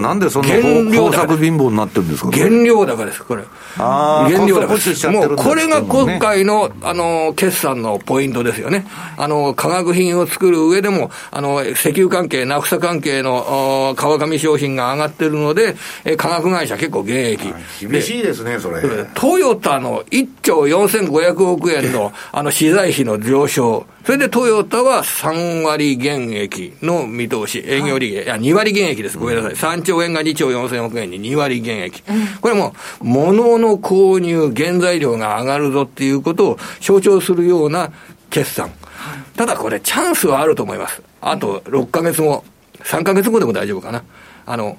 [0.00, 0.54] なんでそんな
[0.98, 2.30] 工作貧乏になってるんですか？
[2.32, 3.44] 原料高です、これ。
[3.76, 8.86] 原料高もうこれが今回の、あの、決算のポイントですよね。
[9.16, 17.52] あの、化学品を作る上でも、あの、石油関係、ナフサ関係の川上商品が上がってるので、え化学会社結構現役。
[17.86, 18.82] 厳しいですね、それ。
[19.14, 23.86] トヨタの1兆4500億円の、あの、資材費の上昇。
[24.04, 29.18] それでトヨタは3割減益の見通し、営業利益、いや、2割減益です。
[29.18, 29.78] ごめんなさい。
[29.78, 32.02] 3兆円が2兆4000億円に2割減益。
[32.40, 37.92] これも、物の購入、原材料が上がるぞっていうことを象徴するような
[38.30, 38.70] 決算。
[39.36, 41.02] ただこれ、チャンスはあると思います。
[41.20, 42.44] あと6ヶ月後、
[42.80, 44.02] 3ヶ月後でも大丈夫かな。
[44.46, 44.76] あの、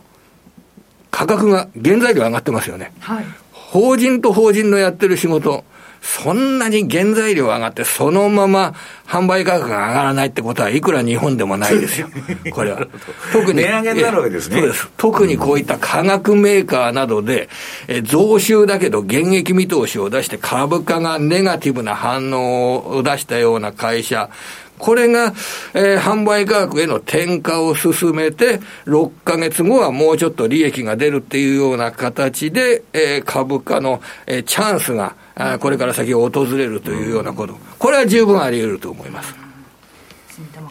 [1.12, 2.92] 価格が、原材料上がってますよね。
[3.00, 5.64] はい、法人と法人のやってる仕事、
[6.02, 8.74] そんなに原材料上がって、そのまま
[9.06, 12.10] 販売価格が上がらないってことは、いくら日本でもないですよ。
[12.52, 12.88] これは。
[13.32, 13.62] 特に。
[13.62, 14.58] 値上げになるわけですね。
[14.58, 14.90] そうです。
[14.98, 17.50] 特にこういった化学メーカーなどで、
[17.88, 24.30] え増収だけど減益見通しを出して株価がネガティブな反応を出したような会社、
[24.78, 25.34] これが、
[25.74, 35.27] えー、販売価格への転嫁を進めて、6ヶ月後はもうちょっと利益が出るっていうような形で、えー、株価の、えー、チャンスが、あ
[35.60, 39.47] これから先訪れるというようなこと、これは十分あり得ると思います。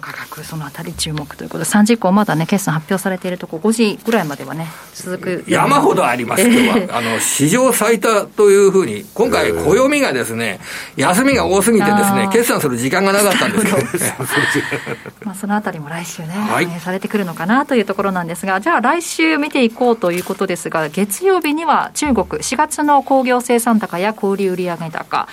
[0.07, 5.45] 価格、そのあたり注目ということで、3時以降、まだね、決算発表されているところ、5時ぐらいまではね、続く。
[5.49, 6.87] 山ほどあります、今日は。
[6.97, 10.61] あの史上最多というふうに、今回、暦がですね、
[10.97, 13.79] 休みが多すぎてですね、決算する時間がなかったんですけど、
[15.25, 25.27] まあそのあたりも来週ね、はい、されてくるのかなというところなんですが、じゃあ来週見ていこうということですが、月曜日には中国、4月の工業生産高や小売売上高、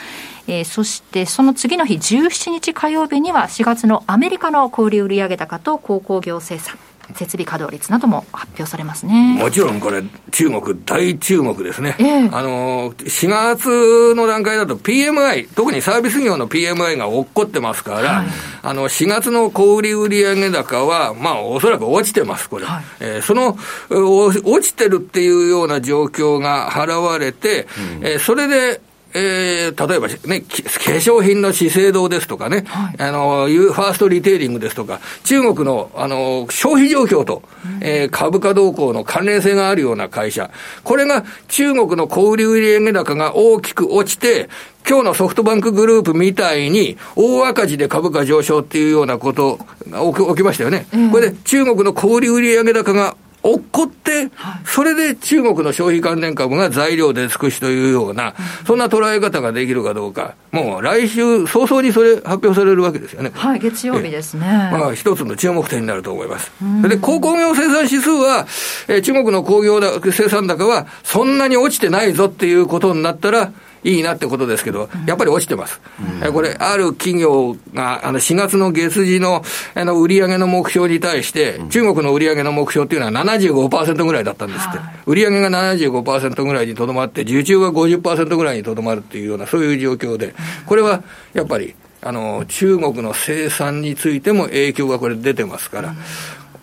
[0.48, 6.78] えー、そしてその次の日17日火曜日には4月のアメリカの小売売上高と鉱工業生産
[7.14, 9.38] 設備稼働率なども発表されますね。
[9.38, 18.28] もちろんこれ、中国、大注目ですね、えー、あの4月の段階だと PMI、特にサービス業の PMI が落っこってますから、はい、
[18.64, 23.58] あの4月の小売売上高は、まあ、おそらく落ちてます、これ、はい、えー、その
[23.89, 27.68] 落ちてるっていうような状況が払われて、
[27.98, 28.82] うん、えー、それで
[29.14, 30.45] えー、例えばね、化
[30.93, 40.49] 粧品の資生堂ですとかね、はい、あの、ファーストリテイリングですとか、中国の、あの、消費状況と、うん、えー、株価動向の関連性があるような会社、
[40.84, 44.49] これが中国の小売売上高が大きく落ちて、
[44.88, 49.59] 今日のソフトバンクグループみたいに、大赤字で株価上昇っていうようなこと
[49.89, 50.88] が起きましたよね。
[50.93, 54.30] うん、これで中国の小売売上高が落っこって、
[54.66, 58.34] それで中国の消費関連株が材料で尽くしというような、
[58.66, 63.32] そんな捉え方ができるかどうか、もう来週早々にそれ発表されるわけですよね。
[63.34, 64.46] はい、月曜日ですね。
[64.72, 66.52] まあ、一つの注目点になると思います。
[66.88, 68.48] で、鉱工業生産指数は、
[68.88, 73.52] えー、中国の工業生産高はそんなに落ちてないぞっていうことになったら、
[73.84, 75.82] いいなってことですけど、やっぱり落ちてます。
[76.24, 79.44] うん、これ、ある企業が、あの、4月の月次の、
[79.76, 84.80] あの、売上の目標に対して、中国の売上の目標っていうのは75%ぐらいだったんですって。
[85.06, 90.34] 売上が75%ぐらいにとどまって、受注が50%ぐらいにとどまるっていうような、そういう状況で、
[90.66, 91.04] これは、
[91.34, 95.96] やっぱり、あの、中国の生産についても影響がこれ出てますから、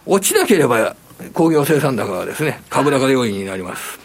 [0.06, 0.96] 落ちなければ、
[1.34, 3.99] 工業生産高はですね、株高要因になります。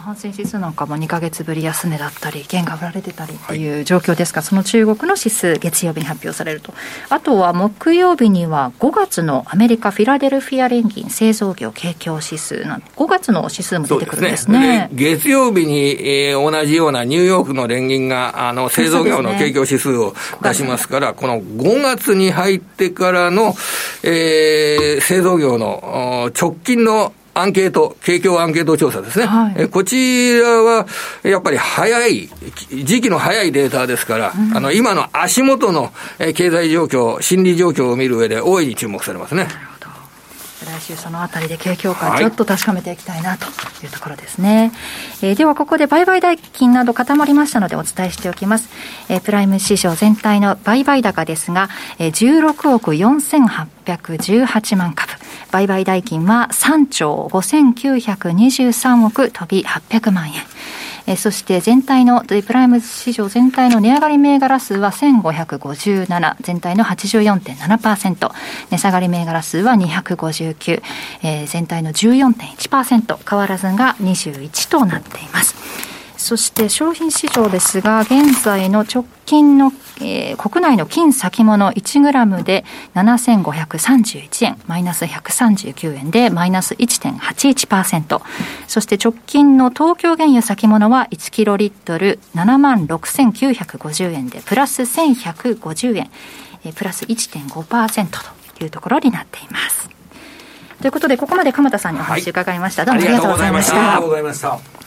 [0.00, 6.72] 阪神指数なんかも2か月ぶり安値だったり、減が売られてたりっていう状況ですが、はい、その中国の指数、月曜日に発表されると、
[7.08, 14.60] あとは木曜日には5月のアメリカ・フィラデルフィア連銀製造業景況指数なん5月の指数も出てくるんですね。
[14.60, 14.88] ね。
[14.92, 23.54] 月曜日に、えー、同じようなニューヨークの連銀があの製造業の景況指数を出しますから、ね、この5月に入ってからの、
[24.02, 29.26] えー、製造業の直近のアンケート、景況アンケート調査ですね。
[29.26, 30.86] はい、えこちらは、
[31.22, 32.28] やっぱり早い、
[32.84, 35.92] 時期の早いデータですから、うん、あの、今の足元の
[36.34, 39.48] 経済状況、心理状況を見る上で大いに注目されますね。
[40.66, 43.46] 来週そのあたりで景況感ちょっと確かめていきたいなと
[43.84, 44.72] いうところですね、
[45.20, 48.68] はい、えー、ではここで売買代金など固まりましたのでお伝えしておきます、
[49.08, 55.12] えー、プライム市場全体の売買高ですが、えー、16億4818万株。
[55.50, 60.34] 売買代金は3兆5923億飛び800万円。
[61.06, 68.30] えそして全体の、プライム市場全体の値上がり銘柄数は1557、全体の84.7%、
[68.70, 70.82] 値下がり銘柄数は259、
[71.22, 75.89] えー、全体の14.1%、変わらずが21となっています。
[76.20, 88.20] そして商品市場ですが、現在の直近の、えー、国内の金先物1グラムで7531円、マイナス139円でマイナス1.81%。
[88.68, 96.10] そして直近の東京原油先物は1キロリットル7万6950円でプラス1150円、
[96.66, 98.08] えー、プラス1.5%
[98.58, 99.88] というところになっています。
[100.82, 102.84] ということで、ここまで鎌田さんにお話伺いました。
[102.84, 103.76] はい、どうもありがとうございました。
[103.76, 104.79] ありがとうございました。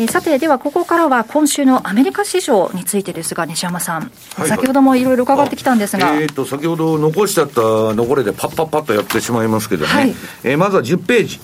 [0.00, 11.40] えー、さて、ではここからは今週のアメリカ市場についてですが、西山さん、はい、先ほどもいろいろ伺ってきたんですが、えーと、先ほど残しちゃった残りでパッパッパッとやってしまいますけどね、はい、えー、まずは10ページ。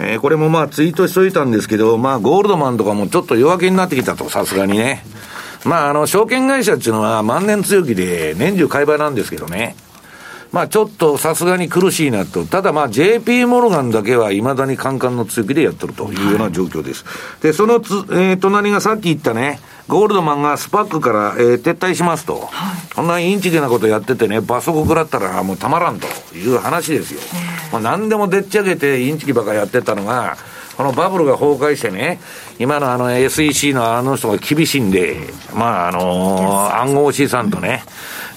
[0.00, 5.04] えー、これもまあツイートしといたんですけど、まあゴールドマンとかもちょっと弱気になってきたと、さすがにね。
[5.64, 9.76] まああの、証券会社っていうのは万年強気で年中買い場なんですけどね。
[10.52, 12.44] まあちょっとさすがに苦しいなと。
[12.46, 17.04] ただまあ JP モルガンだけはいまだにカンカンの強気でやってるというような状況です。
[17.42, 22.48] で、そのつ、えー、隣がさっき言ったね、ゴールドマンがスパックから、えー、撤退しますと。
[22.50, 27.20] はい、こんなインチキなことやっててね、罰則食らったらもうたまらんという話ですよ。
[27.72, 30.36] まあ何でもでっち上げてインチキばっかやってたのが、
[30.78, 32.20] このバブルが崩壊してね、
[32.60, 35.16] 今のあの SEC のあの人が厳しいんで、
[35.52, 37.82] まああのー、暗号資産とね、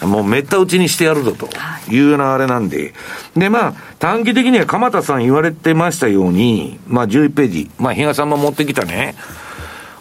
[0.02, 1.48] もうめった打ちにしてやるぞと
[1.90, 2.94] いうようなあれなんで。
[3.36, 9.16] で、まあ、短期的には鎌田さん言われてましたように、まあ11ページ、まあ比嘉さんも持ってきたね、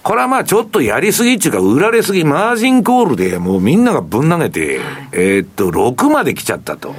[0.03, 4.80] これはまあちょっとやりすぎっていうか、売られすぎ、マージンコールでもうみんながぶん投げて、
[5.12, 6.94] えー、っと、6まで来ちゃったと。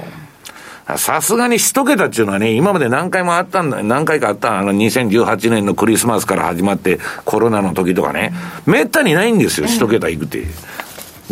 [0.96, 8.32] さすがに一桁っていうのはね、今まで何回もあったんだ、何回かあった、あの2018年のクリスマスから始まってコロナの時とかね、
[8.66, 10.44] めったにないんですよ、一桁いくって。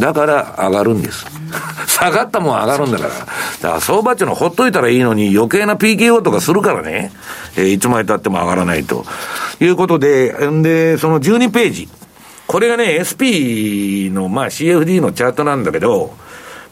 [0.00, 1.26] だから上がるんです。
[1.86, 3.10] 下がったもん上がるんだから。
[3.10, 7.12] だから相場っていうのほっといたらいいのに余計な PKO とかするからね、
[7.56, 9.04] えー、いつまで経っても上がらないと。
[9.60, 11.88] いうことで、んで、その12ページ。
[12.46, 16.14] これがね、SP の、まあ CFD のチャートなんだけど、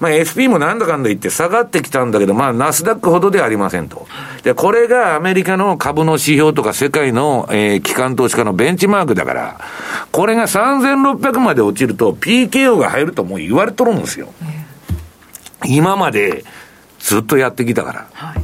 [0.00, 4.06] まあ、SP もなんだかんだ言って下がってきたんだけど、まあ、ナスダックほどではありませんと。
[4.44, 9.60] で、これがアメリカの株の指標とか世界の、えー、機関投資家のベンチマークだから、
[10.12, 14.32] これが3600まで落ちると PKO が入るともう言われとるんですよ。
[15.66, 16.44] 今まで
[17.00, 18.06] ずっとやってきたから。
[18.12, 18.42] はい、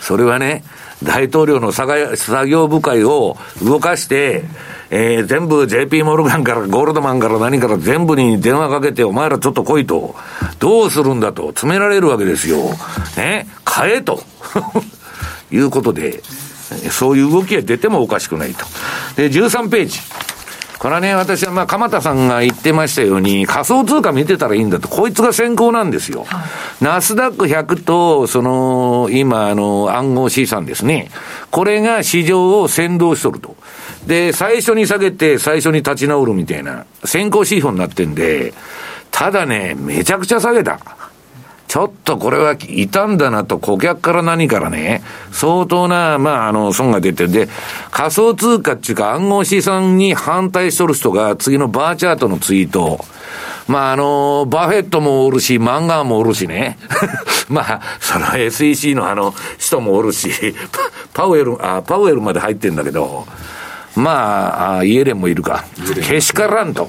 [0.00, 0.64] それはね、
[1.02, 4.44] 大統領の作業部会を動かして、
[4.90, 10.14] えー、全部 JP モルガンからゴールドマンから何から全部に電話かけて、お前らちょっと来いと。
[10.58, 12.58] どうするんだと詰められるわけですよ。
[13.16, 13.48] ね。
[13.64, 14.22] 買えと。
[15.50, 16.22] いうことで、
[16.90, 18.64] そういう動きが出てもおかしくないと。
[19.16, 20.00] で、13ページ。
[20.78, 26.26] これはね、私はまあ、鎌田さんが言ってましたように、仮想通貨見てたらいいんだと、こいつが先行なんですよ。
[26.80, 31.10] ナスダック100と、その、今、あの、暗号資産ですね。
[31.50, 33.56] これが市場を先導しとると。
[34.06, 38.54] で、最初に下げて、最初に立ち直るみたいな、先行指標になってんで、
[39.10, 40.78] ただね、めちゃくちゃ下げた。
[41.68, 45.02] ちょっとこれはいたんだなと、顧客から何からね、
[45.32, 47.48] 相当な、まあ、あの、損が出てるで、
[47.90, 53.04] 仮想通貨っていうか暗号資産に反対しとる人が、次のバーチャートのツイート、
[53.66, 56.78] まあ、あの、バフェットもおるし、マンガーもおるしね。
[57.48, 60.30] まあ、その SEC のあの、人もおるし、
[61.14, 63.26] パウエル、あ、パウエルまで入ってんだけど、
[63.96, 65.64] まあ、イエレンもいるか。
[66.06, 66.88] けしからんと。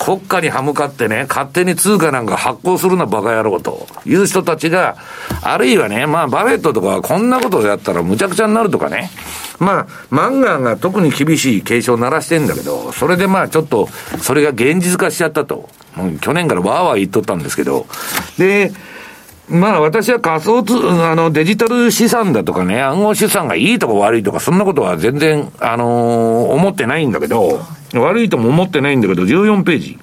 [0.00, 4.96] 国家に歯向かってね、勝手に通貨なんか発行するなバカ野郎という人たちが、
[5.42, 9.10] あるいはね、まあバフェットとかはこんなことをやったらむちゃくちゃになるとかね。
[9.58, 13.88] まあ、マンガンが特に厳しい警鐘を鳴らしてんだけど、それでまあちょっと、
[14.22, 15.68] それが現実化しちゃったと。
[16.22, 17.86] 去年からわーわー言っとったんですけど。
[18.38, 18.72] で、
[19.50, 27.60] まあ私は仮想通、あのデジタル資産だとかね、暗号資産がいいとか悪いとか、そんなことは全然、あのー、思ってないんだけど、
[27.94, 29.98] 悪いとも思ってないんだけど、14ページ。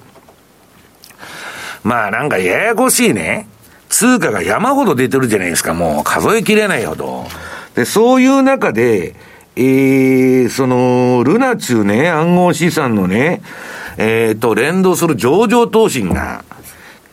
[1.82, 3.48] まあなんかややこしいね。
[3.88, 7.24] 通貨が山ほど出てるじゃないですか、もう数えきれないほど。
[7.74, 9.14] で、そういう中で、
[9.56, 13.40] えー、その、ルナチューね、暗号資産のね、
[13.96, 16.44] えー、と、連動する上場投信が、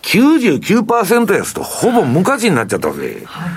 [0.06, 3.02] 99%安とほぼ無価値になっちゃったわけ。
[3.26, 3.50] はい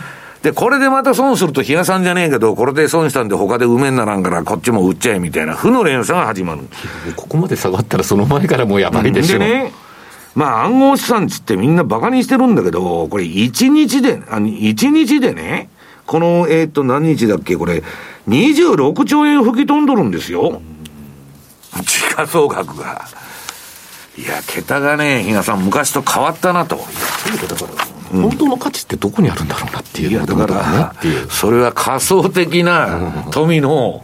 [0.43, 6.61] で、これでまた損すると、比嘉さんじゃねえけど、これで損したんで他で埋めんならんから、こっちも売っちゃえみたいな、負の連鎖が始まる。
[7.17, 9.39] ここまで下がったら、その前からもうやばいでしょ。
[9.41, 9.73] でね、
[10.37, 15.71] まあ暗号資産つってみんな馬鹿にしてるんだけど、これ1日で、あ1日でね、
[16.07, 17.83] この、えっ、と、何日だっけ、これ、
[18.29, 20.63] 26兆円吹き飛んどるんですよ。
[21.83, 23.05] 時価総額が。
[24.19, 26.77] いや、桁がね、比嘉さん、昔と変わったなと。
[26.77, 27.65] だか
[28.13, 30.11] ら、本当の価値ってどこにあるんだろうなっていう。
[30.11, 30.95] いや、だから、
[31.31, 34.03] それは仮想的な富の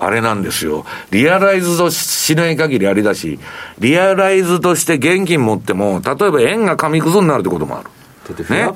[0.00, 0.84] あれなんですよ。
[1.12, 3.38] リアライズとしない限りあれだし、
[3.78, 7.90] リアライズとして現金持っても、例えば円が紙くずになるってこともある。
[8.48, 8.72] ね、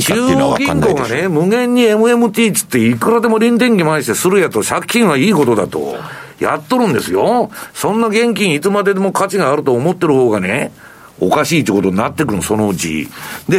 [0.00, 5.96] 中央銀行がね、無限に MMT つっていくらでも臨転機回してするやと借金はいいことだと、
[6.38, 7.50] やっとるんですよ。
[7.74, 10.72] そんな現金いつまででも価値があると思ってる方がね、
[11.20, 13.08] おかしいってことになってくるの、そのうち。
[13.48, 13.58] で、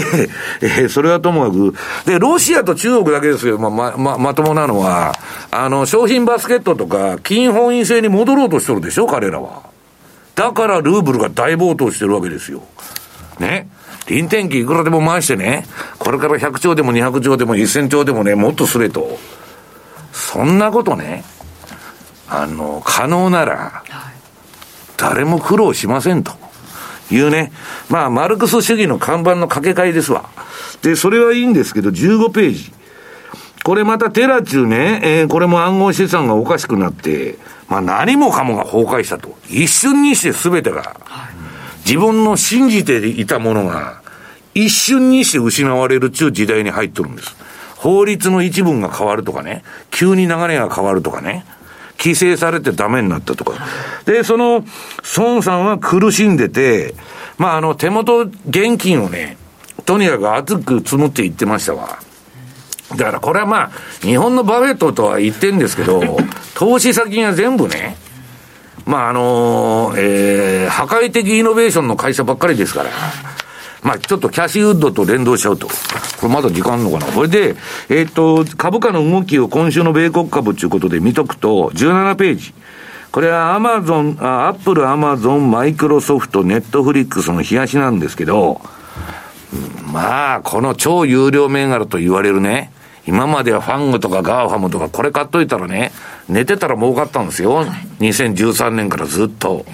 [0.61, 1.73] えー、それはともかく、
[2.05, 5.13] で、ロシアと中国だけですよ、ま、ま、ま、まともなのは、
[5.51, 9.63] あの、商品バスケットとか、金本位制に戻ろうとしてるでしょ、彼らは。
[10.35, 12.61] だからルーブルが大暴騰してるわけですよ。
[13.39, 13.69] ね。
[14.07, 15.65] 臨転機いくらでも回してね、
[15.97, 19.17] これから100兆でも200兆でも1000兆でもね、もっとすれと。
[20.11, 21.23] そんなことね、
[22.29, 23.83] あの、可能なら、
[24.97, 26.33] 誰も苦労しませんと。
[27.11, 27.51] いうね。
[27.89, 30.29] まあ、マルクス主義の看板の掛け替えですわ。
[30.81, 32.71] で、それはいいんですけど、15ページ。
[33.63, 39.35] これまたテラ中ね、えー、これも暗号資産がおかしくなって、まあ何もかもが崩壊したと。
[39.49, 40.95] 一瞬にして全てが、
[41.83, 44.01] 自分の信じていたものが、
[44.53, 47.35] 一瞬にして失われるっていう時代に入っとるんです。
[47.75, 51.43] 法律の一文が変わるとかね、急に流れが変わるとかね、
[51.97, 53.65] 規制されてダメになったとか。
[54.05, 54.63] で、その、
[55.17, 56.95] 孫さんは苦しんでて、
[57.37, 59.37] まあ、あの、手元現金をね、
[59.85, 61.99] とにかく熱く積むって言ってましたわ。
[62.91, 63.71] だからこれはまあ、
[64.01, 66.17] 日本のバフェットとは言ってんですけど、
[66.53, 67.97] 投資先が全部ね、
[68.85, 72.89] まああのえー、破壊的イノベーションの会社ばっかりですから、
[73.85, 75.67] まあちょっとキャシーウッドと連動しちゃうと。
[75.67, 75.73] こ
[76.23, 77.05] れまだ時間あるのかな？
[77.05, 77.55] これで、
[77.89, 82.53] えっ、と、株価の動きを今週の米国株ということで見とくと、17ページ。
[83.11, 88.59] これはアマゾン、アップル、アマゾン、マイクロソフト、ネットフリックスの日足なんですけど、
[89.93, 92.71] まあ、この超優良銘柄と言われるね、
[93.07, 95.91] 今まではファングとかガーファムとかこれ買っといたらね、
[96.27, 97.63] 寝てたら儲かったんですよ。
[97.99, 99.65] 2013年からずっと。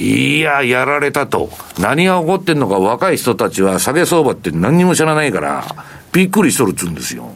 [0.00, 1.50] いや、やられたと。
[1.78, 5.64] 何が起こってんのか若い人たちは下げ相場って何にも知らないから、
[6.12, 7.34] びっくりしとるっつうんですよ。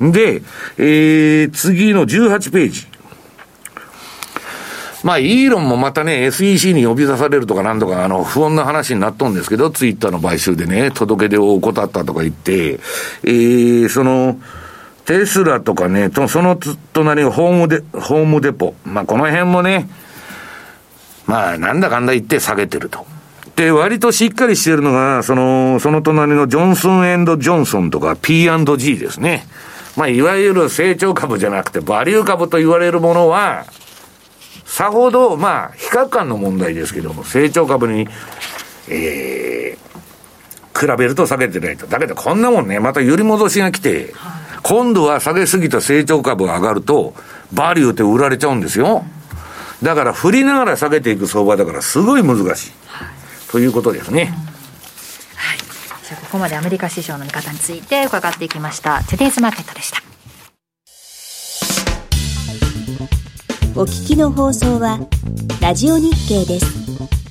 [0.00, 0.42] で、
[0.78, 2.86] えー、次の18ページ。
[5.02, 12.74] まあ、イーロンもまたね、SEC に呼び出されるとかなんとか、あの、不穏な話になっとんですけど、ツイッターの買収でね、届け出を怠ったとか言って、
[13.24, 14.38] えー、その、
[15.04, 16.56] テスラとかね、その
[16.92, 18.74] 隣ホームデ、ホームデポ。
[18.84, 19.88] まあ、この辺もね、
[21.32, 23.06] まあ、なんだかんだ言って下げてると。
[23.56, 29.46] で、割としっかりしてるのが、その、その隣のジョンソンジョンソンとか P&G ですね。
[29.96, 33.64] まあ、いわゆる成長株じゃなくて、バリュー株と言われるものは、
[34.66, 38.06] さほど、まあ、比較感の問題ですけども、成長株に、
[38.90, 41.86] えー、比べると下げてないと。
[41.86, 44.12] だけど、こんなもんね、また揺り戻しが来て、
[44.62, 47.14] 今度は下げすぎた成長株が上がると、
[47.54, 49.06] バリューって売られちゃうんですよ。
[49.82, 52.72] だから、振りながら下げていく相場だから、すごい難しい。
[53.50, 54.26] ということですね。
[55.34, 55.58] はい。
[55.58, 59.02] じゃあ、ここまでアメリカ市場の見方について伺っていきました。
[59.04, 60.02] トゥデイズマーケットでした。
[63.74, 65.00] お聞きの放送は、
[65.60, 67.21] ラジオ日経です。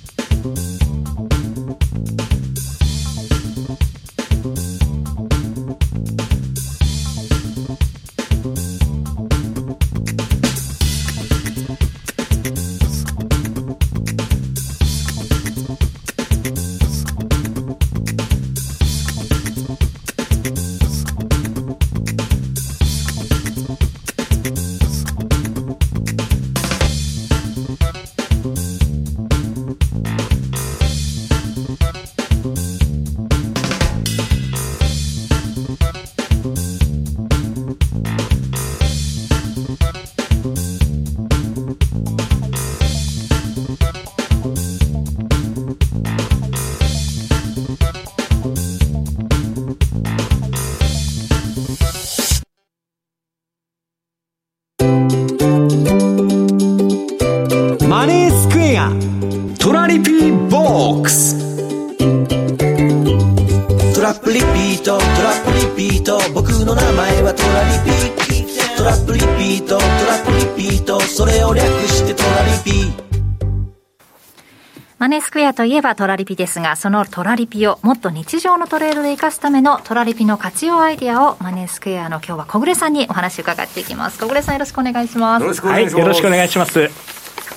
[75.61, 84.17] といえばトラリピですが、そのトラリピをもっと日常のトレードで生かすためのトラリピの活用アイディアをマネースクエアの今日は小暮さんにお話伺っていきます。
[84.17, 85.43] 小暮さんよろしくお願いします。
[85.43, 85.95] よろしくお願いします。
[85.95, 86.89] はい、よろしくお願いします。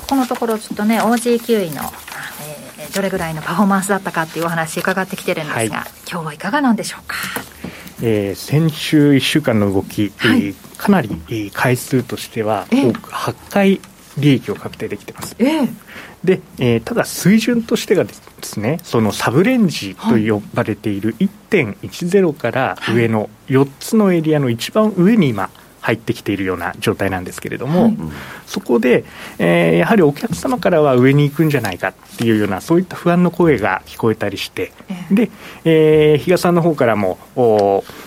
[0.07, 1.81] このところちょっとね、OG9 位の、
[2.79, 5.71] えー、どれぐらいのパフォーマンスだったかっていうお話伺ってきてるんですが、はい、
[6.07, 7.17] 今日はいかがなんでしょうか？
[8.03, 13.81] えー、先週1週間の動き、はい、かなり回数としては多く8回
[14.19, 15.35] 利益を確定できてます。
[15.39, 15.69] えー、
[16.25, 25.51] で、えー、ただ水準としてがですね、そのサブレンジと呼ばれている1.10から上の4つのエリアの一番上に今、
[25.85, 27.97] 入ってきているような状態なんですけれども、はい、
[28.47, 29.05] そこで、
[29.39, 35.31] えー、やはりお客様からは上に行くんじゃないかっていうような、そういった不安の声が聞こえたりして、えー、で、
[35.67, 37.19] えー、比嘉さんの方からも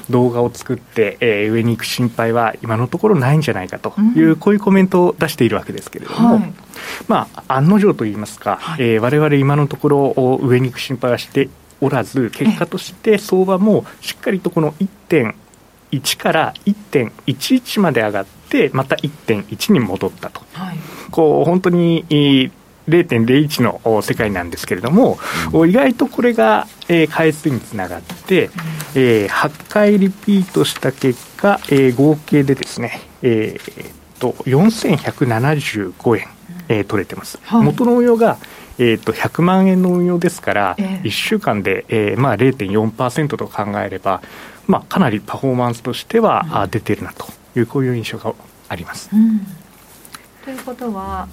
[0.10, 6.54] 動画を作って、えー、上に行く心配は今のところないんじゃないかという、うん、こういうコメントを出しているわけですけれども、はい、
[7.08, 8.84] まあ、案の定といいますか、はい。
[8.84, 11.48] えー、我々今のところ上に行く心配はして
[11.80, 15.36] おらず、結果として相場もしっかりとこの1.1
[15.92, 20.78] 1から1.11まで上がって、また1.1に戻ったと、はい、
[21.12, 22.06] こう本当に
[22.88, 25.18] 0.01の世界なんですけれども、
[25.54, 28.52] うん、意外とこれが、えー、回数につながって、うん、
[28.96, 36.28] えー、8回リピートした結果、えー、合計でですね、えー、っと4175円、
[36.70, 37.40] えー、取れてます。
[37.44, 38.38] はい、元の運用が
[38.80, 44.22] えー、と100万円の運用ですから、えー、1週間で、えーまあ、0.4%と考えれば、
[44.68, 48.34] まあ、かなりパフォーマンスとしては、うん、出てるなというこういう印象が
[48.70, 49.10] あります。
[49.14, 49.42] うん、
[50.44, 51.28] ということは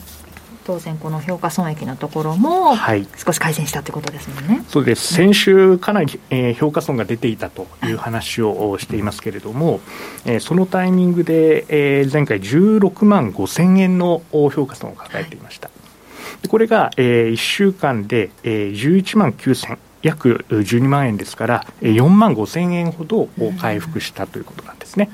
[0.65, 2.75] 当然この評価損益のところも
[3.17, 5.13] 少し改善したということですもんね、はい、そうです。
[5.13, 9.81] 先週かなり、えー、評価損が出ていたという話をしていますけれども、
[10.25, 15.75] えー、そのタイミングで、えー、前回16万5千円の評価損を抱えていました、は
[16.45, 23.29] い、これが、えー、1週間で、えー、11万9千約12万円ですから、4万5千円ほど
[23.59, 25.11] 回復したということなんですね。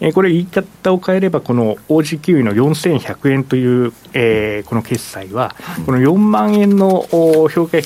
[0.00, 5.54] えこれ言い方を変えれば、この OG キウイの4100円という、えー、この決済は、
[5.84, 7.06] この4万円の
[7.50, 7.78] 評価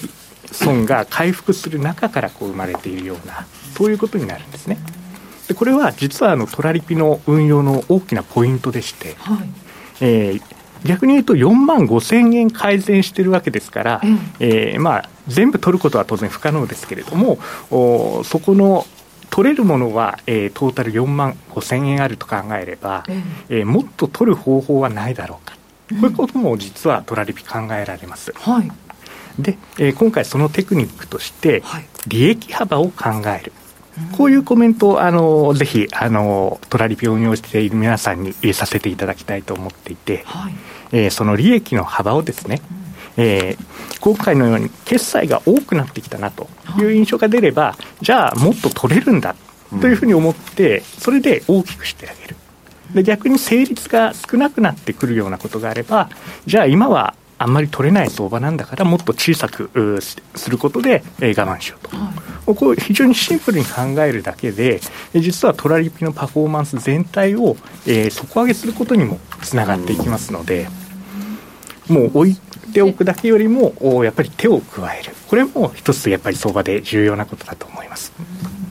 [0.52, 4.78] 損が回復する中からこう生まれているような、そういうことになるんですね。
[5.48, 9.48] でこれは実はあのトラリピの運用の大きなポイントでして、はい、
[10.00, 17.38] えー逆に言うと4万5千円改善してるわけですから、うん、えー、まあ、全部取ることは当然不可能ですけれども、
[17.70, 18.86] おそこの
[19.30, 25.56] 取れるものは、えー、トータル4万5千円あると考えれば、うん、えー、もっと取る方法はないだろうか、
[25.92, 28.32] うん、こういうことも実はトラリピ考えられます。
[28.34, 28.70] はい、
[29.38, 31.62] で、えー、今回そのテクニックとして、
[32.08, 33.52] 利益幅を考える。
[34.16, 40.54] こういうコメントをあのぜひあのトラリピを運用している皆さんにさせていただきたいと思っていて、はい、
[40.92, 42.62] えー、その利益の幅をですね、
[43.18, 49.34] うん、えー、今回のように決済が多くなってきたなという印象が出れば、じゃあもっと取れるんだ
[49.80, 52.36] というふうに思って、それで大きくしてあげる。
[52.94, 56.10] で逆に成立が少なくなってくるようなことがあれば、
[56.46, 59.70] じゃあ今はあんまり取れない相場なんだからもっと小さく
[60.34, 62.12] することで、えー、我慢しようと、は
[62.52, 64.80] い、こう非常にシンプルに考えるだけで
[65.14, 70.68] 実はトラリピのパフォーマンス全体を、えー、底上げすることにもつながっていきますので。
[71.88, 72.36] もう置い
[72.72, 78.12] ておくだけよりもやっぱり手を加えるこれも一つやっぱり相場で重要なことだと思います。
[78.12, 78.69] 戦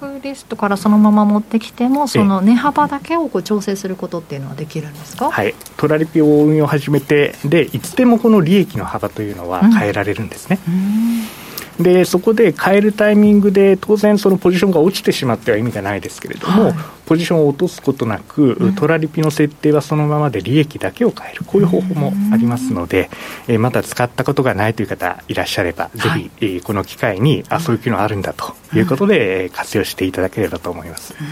[0.00, 10.58] 略リストからそのまま持ってきてもその値幅だけをこう調整することっていうのはできるんですか、はい、トラリピを運用を始めてでいつでもこの利益の幅というのは変えられるんですね。
[10.68, 11.45] うん
[11.80, 21.44] でそこで変えるタイミングで当然そのポジションが落ちてしまっては意味がないですけれども、はい、ポジションを落とすことなく、うん、トラリピの設定はそのままで利益だけを変える。
[21.44, 23.10] こういう方法もありますので、
[23.46, 31.14] えー、まだ使ったことがないという方いらっしゃれば、ぜひ、えー、この機会にあそういう機能あるんだということで、うん、活用していただければと思います。
[31.20, 31.26] うん。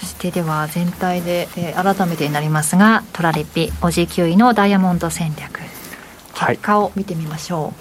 [0.00, 5.60] そしてでは全体で、えー、改めてになりますがトラリピオジキュイのダイヤモンド戦略。
[6.34, 7.62] 結果を見てみましょう。
[7.62, 7.74] はい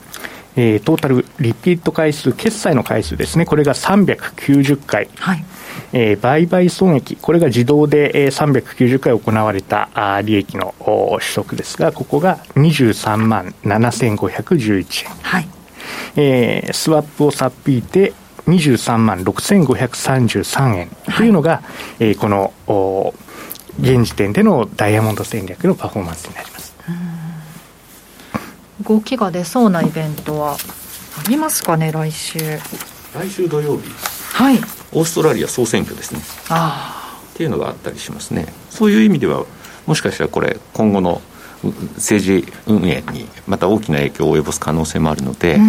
[0.58, 5.45] えー、トータルリピート回数、決済の回数ですね、これが390回、はい。
[5.93, 15.47] えー、売買損益、これが自動で、えー、390回行われたあ利益の取得ですが、ここが23万7511円、はい。
[16.16, 18.14] えー、スワップをさっぴいて、
[18.47, 20.89] 23万6533円。
[21.16, 21.62] というのが、はい、
[21.99, 23.14] えー、この
[23.80, 26.76] 現時点でのダイヤモンド戦略のパフォーマンスになります。
[28.82, 32.39] 動きが出そうなイベントはありますかね来週。
[33.13, 33.89] 来週土曜日。
[34.34, 34.57] はい。
[34.91, 36.21] オーストラリア総選挙ですね。
[36.49, 38.53] あっていうのがあったりしますね。
[38.69, 39.45] そういう意味では
[39.86, 41.21] もしかしたらこれ今後の
[41.95, 45.59] 政治運営にまた大きな影響を及ぼす可能性もあるので、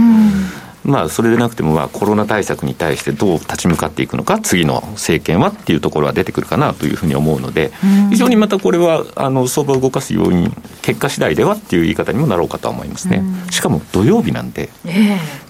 [0.85, 7.73] まあ、それでなくても、まあ、コロナ対策に対してどう立ち向かっていくのか、次の政権はっていうところは出てくるかなというふうに思うので、
[8.11, 13.23] 非常にまたこれは、あの相場を動かす要因、結果次第ではっていう言い方にもなろうかと思いますね。
[13.51, 14.71] しかも土曜日なんで、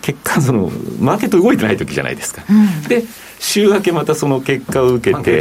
[0.02, 0.70] 結果その、
[1.00, 2.42] マーケット動いてない時じゃないですか。
[2.88, 3.04] で
[3.40, 5.40] 週明けまたその結果を受けて、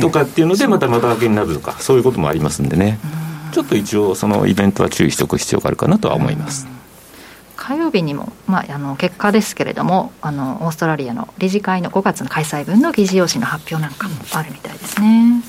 [0.00, 2.98] とかっていうので、またまた明けになるとか、そういうこともありますんでね。
[3.52, 6.66] ちょっと一応、そのイベントは注意しておく必要があるかなとは思います。
[7.62, 15.44] 火曜日にも、まあ、あの結果ですけれどもあのオーストラリアの理事会の5月の開催分の議事要旨の発表なんかもあるみたいですね。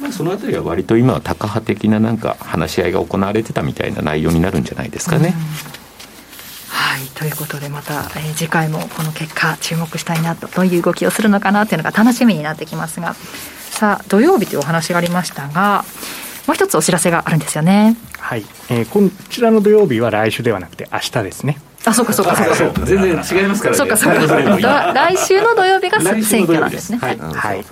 [0.00, 5.32] まあ、そのあたりは割と今はタカ派的ななんか話し合いが行われてたみたいな内容になるんじゃないですかね。
[6.70, 15.84] はいということでまた、えー、次回もこの結果注目したいなとどういう動きをするのかなというのが楽しみになってきますがさあ土曜日というお話がありましたが
[16.48, 17.94] もう一つお知らせがあるんですよね。
[18.18, 21.58] はい、えー、こちらの土曜日は来週ではなくて明日ですね。
[21.84, 22.86] あ、そうかそうかそうか。
[22.86, 23.78] 全然違いますからね。
[23.78, 24.14] そうかそう
[24.60, 24.92] か。
[24.96, 26.98] 来週の土曜日が選挙なんですね。
[26.98, 27.18] はい。
[27.18, 27.64] はい。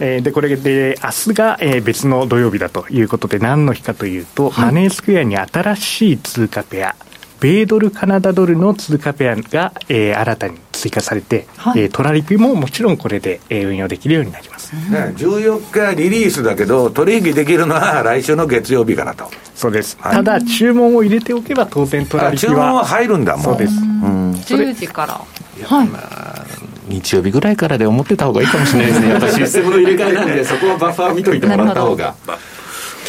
[0.00, 6.96] えー、でこれで明日が、えー、別の土曜日だということで何の日かというと、はい、マネースクエアに新しい通貨ペア
[7.40, 19.30] 米ドルカナダドルの通貨ペアが、えー、新たに追加されて、はい、えー、トラリピももちろんこれで、えー、運用できるようになります、ね、14日リリースだけど取引できるのは来週の月曜日からと。
[19.54, 25.20] そうです、はい、ただ注文を入れておけば当然トラリピは注文は入るんだもんそうです、うん、10時から。
[25.66, 26.44] はい、まあ
[26.88, 32.14] 日曜日ぐらいからで思ってた方がいいかもしれないですね、やっぱシステムの入れ替えなんで、 そこはバッファー見といてもらった方が、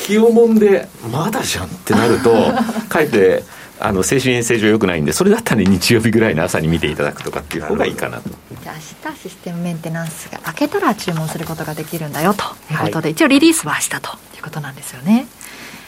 [0.06, 2.54] 気をもんで、まだじゃんってなると、
[2.88, 3.44] かえって
[3.80, 8.30] あの精神衛生上良くないんでそれだったら日曜日ぐらいの朝に見ていただくとかっていう方がいいかなと。
[8.30, 15.28] じゃあ明日システムメンテナンスが明けたら注文することができるんだよということで、はい、一応リリースは明日ということなんですよね。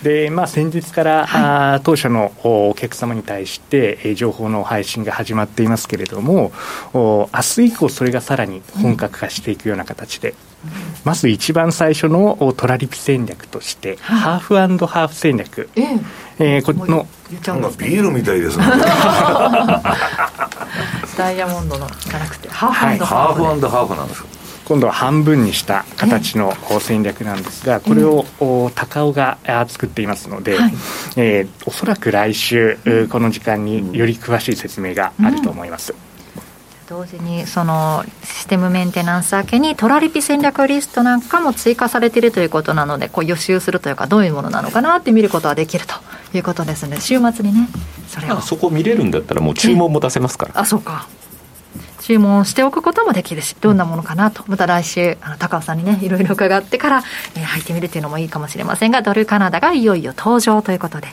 [0.03, 6.51] でまあ、先日から、はい、当社のお客様に対して、え情報の配信が始まっていますけれども、
[6.93, 10.36] お明日以降、それがさらに本格化していくような形で、うん、
[11.03, 15.99] まず一番最初のトラリピ戦略として、はい、ハーフハーフ戦略、えー、
[16.39, 17.07] えー、この
[17.47, 18.66] なんかビールみたいですね。
[21.18, 22.49] ダイヤモンドのじゃなくて。
[22.49, 24.28] ハーフハーフ、はい、ハーフハーフなんですか
[24.66, 28.26] 今度は半分にした形の戦略なんですが、これを
[28.74, 29.38] 高尾が
[29.68, 30.74] 作っていますので、はい、
[31.18, 32.80] えー、おそらく来週、
[33.11, 35.93] この時間により詳しい説明があると思います。
[35.93, 36.05] うん
[36.88, 45.95] 同時にそのシステムメンテナンス明けにトラリピ戦略リストなんかも追加されているということなのでこう予習するというかどういうものなのかなって見ることはできると
[46.38, 47.67] いうことですので週末にね。
[48.07, 50.59] それをそこ見れるんだったらもう注文も出せますから。
[50.59, 51.07] あそうか
[52.01, 57.03] 注文しておくこともできるしどんなものかなとまた来週あの高尾さんにねいろいろ伺ってから、
[57.36, 61.07] えー、入ってみるというのもいいかもしれませんがドルカナダがいよいよ登場ということで、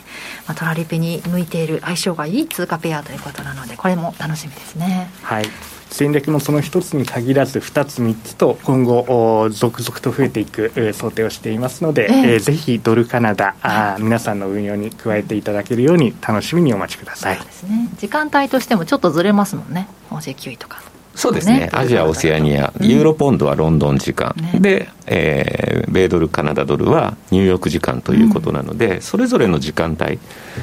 [0.47, 5.09] まあ、トラリピに向いている相性がいい通貨ペアということなのでこれも楽しみですね。
[5.23, 17.37] はい戦略もその一つに限らず2つ3つと今後続々と増えていく想定をしていますので、えー、えー、ぜひドルカナダあ皆さんの運用に加えていただけるように楽しみにお待ちください。
[17.37, 17.89] そうですね。
[17.99, 19.87] 時間帯としてもちょっとずれますもんね。
[20.09, 20.81] OJ9 位とか
[21.15, 30.19] そうですね、ね、アジア、オセアニア、ユーロポンドはロンドン時間、ね、で、えー、米ドル、カナダドルはニューヨーク時間ということなので、うん、それぞれの時間帯、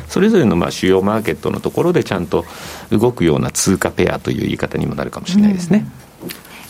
[0.08, 2.44] それぞれのまあ主要マーケットのところでちゃんと
[2.90, 5.86] 動くような通貨ペアという言い方にもなるかもしれないですね。
[6.04, 6.09] うん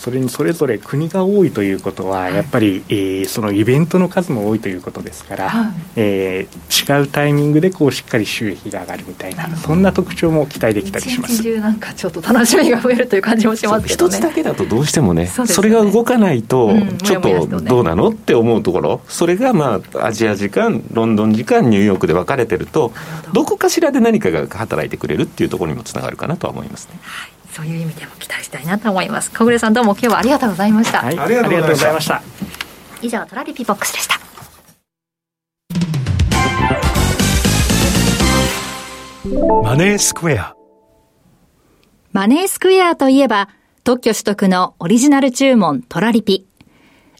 [0.00, 11.42] それにそれぞれ国が多いということは、やっぱり、えー、そのイベントの数も多いということですから、はい、えー、違うタイミングでこうしっかり収益が上がるみたいな、そんな特徴も期待できたりします。
[11.42, 16.72] 中なんかちょっと楽しみが増えるという感じもしますけど、ね、一つだけだとどうしてもね、そ、ね、それが動かないと、
[17.02, 22.94] ちょっとどうなのって思うところ、それがまあアジア時間、ロンドン時間、ニューヨークで分かれてると、
[23.34, 26.98] どこかしらで何かが働いてくれるっていうところにもつながるかなとは思いますね。
[27.02, 29.30] はいそういう意味でも期待したいなと思います。
[29.32, 32.22] 小暮さんどうも今日はありがとうございました、はい、ありがとうございました。
[33.02, 34.18] 以上トラリピボックスでした。
[39.62, 40.54] マネースクエア。
[42.12, 43.50] マネースクエアといえば
[43.84, 46.46] 特許取得のオリジナル注文トラリピ。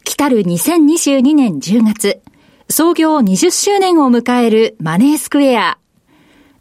[0.04, 2.22] 来たる2022年10月
[2.70, 5.76] 創業20周年を迎えるマネースクエア。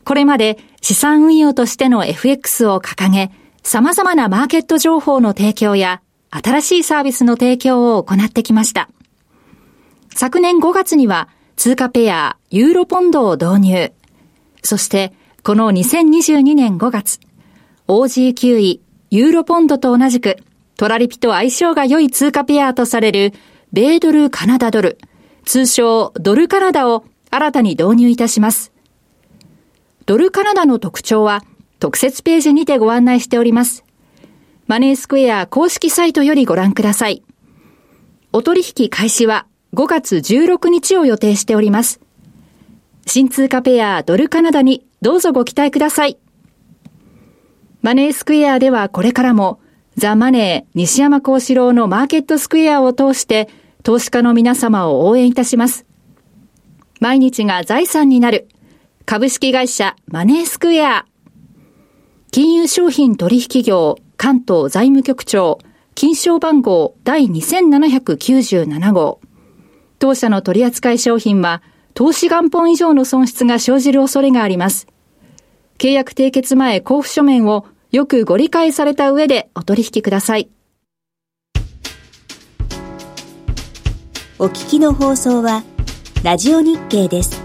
[0.04, 3.32] これまで資産運用としての FX を掲げ
[3.64, 6.02] 様々なマーケット情報の提供や
[6.32, 8.90] 新しいサービスの提供を行ってきました。
[10.14, 13.94] 昨年5月には通貨ペアユーロポンドを導入。
[14.64, 17.20] そしてこの2022年5月、
[17.88, 18.82] OG9 位
[19.12, 20.38] ユーロポンドと同じく
[20.78, 23.34] トラリピと相性が良い通貨ペアとされる
[23.72, 24.98] 米ドルカナダドル、
[25.46, 28.72] 通称ドルカナダを新たに導入いたします。
[30.06, 31.44] ドルカナダの特徴は
[31.80, 33.84] 特設ページにてご案内しております。
[34.68, 37.24] マネースクエア公式サイトよりご覧ください。
[38.32, 42.00] お取引開始は5月16日を予定しております。
[43.06, 46.20] 新通貨ペアドルカナダにどうぞご期待ください。
[47.82, 49.60] マネースクエアではこれからも
[49.96, 53.50] ザ・マネー西山幸四郎のマーケットスクエアを通して
[53.84, 55.86] 投資家の皆様を応援いたします。
[57.00, 58.50] 毎日が財産になる
[59.06, 61.06] 株式会社マネースクエア
[62.32, 65.58] 金融商品取引業関東財務局長、
[65.96, 69.20] 金賞番号第2797号。
[69.98, 71.64] 当社の取扱い商品は、
[71.96, 74.86] 投資元本以上の損失が生じる恐れがあります。
[75.80, 80.50] 契約締結前交付書面をよくご理解された上でお取引ください。
[84.38, 85.64] お聞きの放送は、
[86.24, 87.39] ラジオ日経です。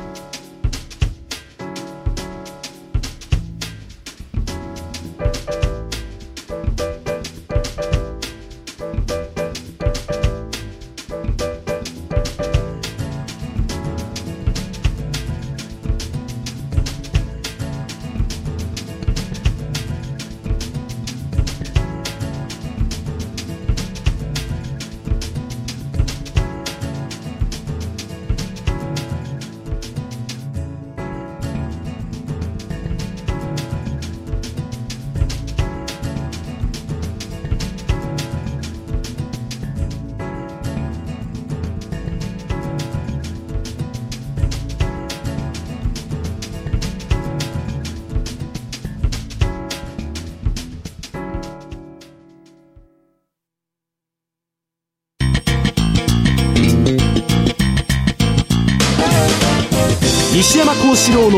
[61.05, 61.37] 四郎の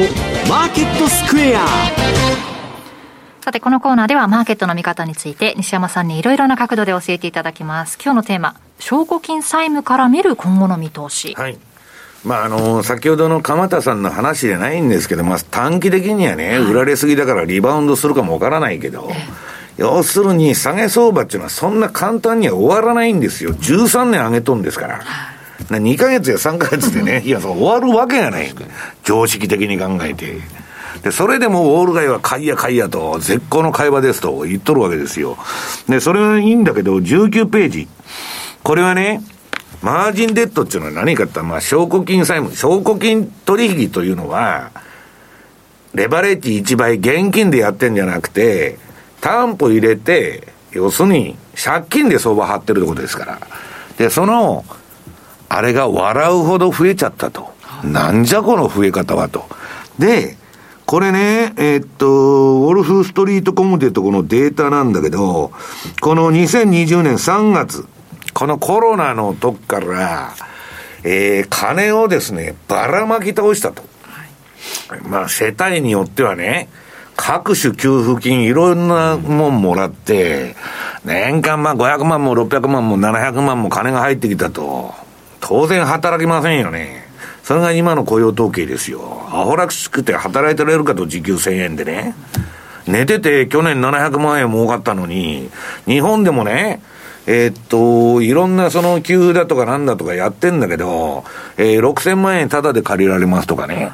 [0.49, 1.67] マーケットスクエア
[3.41, 7.99] さて、このコーナーではマーケットの見方について西山さんにいろいろな角度で教えていただきます。
[8.01, 11.35] 今日のテーマ、証拠金債務から見る今後の見通し。
[11.37, 11.59] はい。
[12.25, 19.11] まあ、あの、先ほどの鎌田さんの話じゃないんですけど、まあ、短期的にはね、売られすぎだからリバウンドするかもわからないけど、
[19.79, 23.51] 要するに下げ相場っていうのはそんな簡単には終わらないんですよ。
[23.51, 25.36] 13年上げとんですから。
[25.69, 28.55] 2ヶ月や3ヶ月でね、 いや、そう終わるわけがない。
[29.05, 30.39] 常識的に考えて。
[31.03, 35.37] で、それでもウォール街は買いや買いやと、絶好の会話ですと言っとるわけですよ。
[35.89, 37.89] で、それはいいんだけど、19ページ。
[38.63, 39.23] これはね、
[39.83, 44.71] マージンデッドっていうのは何かってまあ、証拠金債務、証拠金取引というのは、
[45.95, 48.79] レバレッジ1倍現金でやってんじゃなくて、
[49.21, 53.41] 担保入れて、要するに、借金で相場張ってるってことですから。
[53.97, 54.65] で、その、
[55.49, 57.55] あれが笑うほど増えちゃったと。
[57.85, 59.45] なんじゃこの増え方はと。
[59.99, 60.37] で、
[60.87, 65.51] これね、えー、っと、ウォルフストリートコムっていうとこのデータなんだけど、
[66.01, 67.87] この2020年3月、
[68.33, 70.33] このコロナの時から、
[71.03, 73.83] えー、金をですね、ばらまき倒したと。
[74.89, 76.69] はい、まあ、世帯によってはね、
[77.17, 80.55] 各種給付金いろんなもんもらって、
[81.05, 84.95] 年間まあ500万も600万も700万も金が入ってきたと。
[85.49, 87.07] 当然働きませんよね。
[87.45, 89.01] それが今の雇用統計ですよ。
[89.29, 92.17] アホらしくて働いてられるかと時給1000円でね。
[92.89, 95.49] 寝てて去年700万円儲かったのに、
[95.87, 96.83] 日本でもね、
[97.29, 101.25] えー、っと、いろんなその給付だとかなんだとかやってんだけど、
[101.57, 103.93] えー、6000万円タダで借りられますとかね。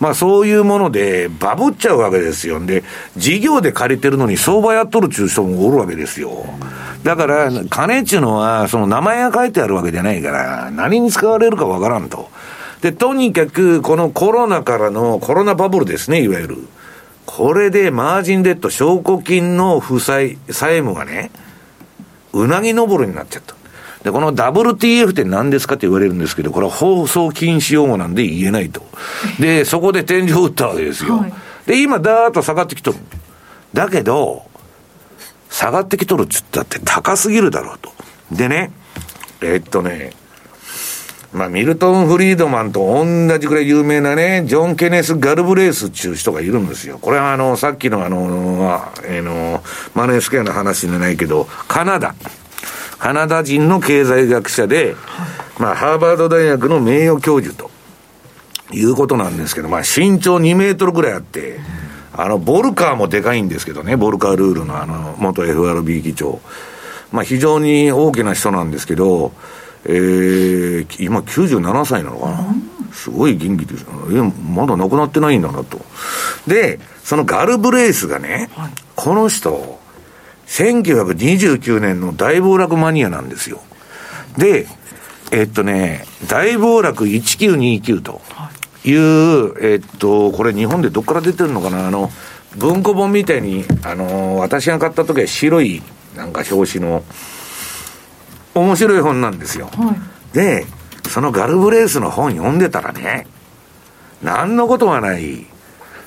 [0.00, 2.58] まあそういうものでバブっちゃうわけですよ。
[2.58, 2.82] で、
[3.16, 6.46] 事業で借りてるのに相場やっとるっちゅう人もおるわけですよ。
[7.02, 12.28] だから、金っちゅうのは、その名前が書いてあるわけじゃないから、何に使われるかわからんと。
[12.82, 16.58] で、とにかく、このコロナからのコロナバブルですね、いわゆる。
[17.26, 21.30] これでマージンデッド、証拠金の負債、債務がね、
[22.32, 23.54] うなぎ登るになっちゃった。
[24.02, 28.82] で、この WTF って何ですかって言われるんですけど、これは放送禁止用語なんで言えないと。
[29.38, 31.18] で、そこで天井打ったわけですよ。
[31.18, 31.32] はい、
[31.66, 32.98] で、今、だーっと下がってきとる。
[33.74, 34.44] だけど、
[35.50, 37.92] 下がってきとるっつったって高すぎるだろうと。
[38.32, 38.72] でね、
[39.42, 40.12] えー、っとね、
[41.32, 46.98] まあ、ミルトン・フリードマンと同じくらい有名なね、ジョン・ケネス・ガルブレースっていう人がいるんですよ。
[46.98, 49.62] これはあの、さっきのあの、えー、の、
[49.94, 52.14] マネースケアの話じゃないけど、カナダ。
[53.00, 54.94] カナダ人の経済学者で、
[55.58, 57.70] まあ、ハーバード大学の名誉教授と
[58.72, 61.58] いうことなんですけど、まあ、身長2メートルぐらいあって、
[62.12, 66.40] あの、ボルカーもでかいんですけどね、ボルカールールのあの、元 FRB 議長。
[67.10, 69.32] まあ、非常に大きな人なんですけど、
[69.86, 72.54] えー、今97歳なのかな、
[72.92, 73.86] すごい元気です。
[74.12, 75.80] え、まだなくなってないんだなと。
[76.46, 79.79] で、そのガルブレースがね、はい、この人、
[80.50, 83.60] 1929年の大暴落マニアなんですよ。
[84.36, 84.66] で、
[85.30, 88.20] えっとね、大暴落1929と
[88.84, 91.86] いう、えっと、これ日本でどっから出てるのかな？
[91.86, 92.10] あの、
[92.56, 95.82] 文庫本みたいに、あの、私が買った時は白い、
[96.16, 97.04] なんか表紙の、
[98.52, 99.66] 面白い本なんですよ。
[99.66, 100.66] はい、で、
[101.08, 103.28] そのガルブレースの本読んでたらね、
[104.20, 105.46] 何のことはない、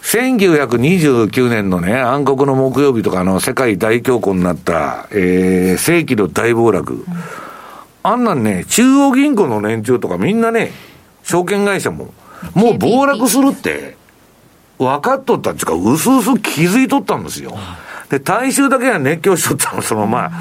[0.03, 6.93] 1929年のね、暗黒の木曜日とかの世界大恐慌になった、えー、世紀の大暴落。
[6.93, 7.05] うん、
[8.03, 10.71] あんなんね、中央銀行の連中とかみんなね、
[11.23, 12.13] 証券会社も、
[12.53, 13.95] もう暴落するって、
[14.77, 17.55] 分かっとったっていうか、うすうす気づいとったんですよ。
[18.09, 20.31] で、大衆だけが熱狂しとったの、そのまあ、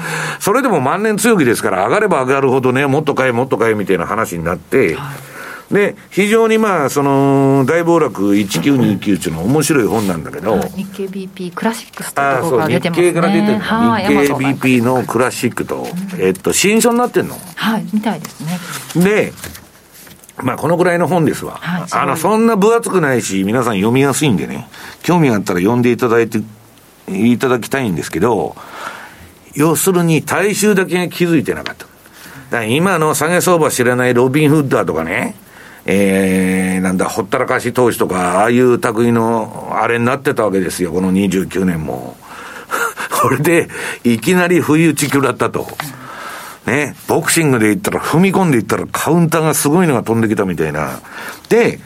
[0.41, 5.32] それでも万年強気ですから、上がれば上がるほどね、もっと買え、もっと買えみたいな話になって、はい
[5.73, 13.07] で、非常にまあ、その、大暴落1929っていうのは面白い本なんだけど、日経 BP クラシックスというところが出てますね。
[13.07, 15.87] 日経から出てる、はい、日経 BP のクラシックと、
[16.19, 17.35] えっと、新書になってんの。
[17.55, 19.03] はい、みたいですね。
[19.03, 19.33] で、
[20.43, 21.57] まあ、このぐらいの本ですわ。
[21.59, 24.67] はい、あの、そんな分厚くないし、皆さん読みやすいんでね、
[25.01, 26.39] 興味があったら読んでいただいて、
[27.07, 28.55] いただきたいんですけど、
[29.55, 32.63] 要するに大衆だけが気づいてなかった。
[32.65, 35.35] 今の下げ相場知らないロビン・フッダーとかね、
[35.85, 42.15] えー、なんだ、ほったらかし投資とか、ああいう類のあれになってたわけですよ、この29年も。
[43.11, 43.69] これで、
[44.03, 45.67] いきなり不意打ち食らったと。
[46.65, 50.99] ね、ボクシングで言ったら、踏み込んでいったら、カウンターがすごいのが飛んできたみたいな。
[51.49, 51.79] で、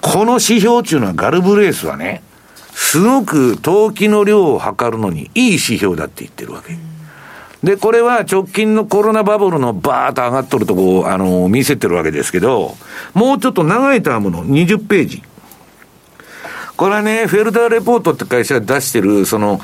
[0.00, 2.22] この指標っていうのはガルブレースはね、
[2.72, 6.76] すごく投機の量を測るのにいい指標だって言ってるわけ。
[7.62, 12.74] で、これは直近のコロナバブルのバーッと上がっとるとこあの、見せてるわけですけど、
[13.12, 15.22] もうちょっと長いタームの20ページ。
[16.76, 19.60] これはね、フェルダーレポートって会社が出してる、その、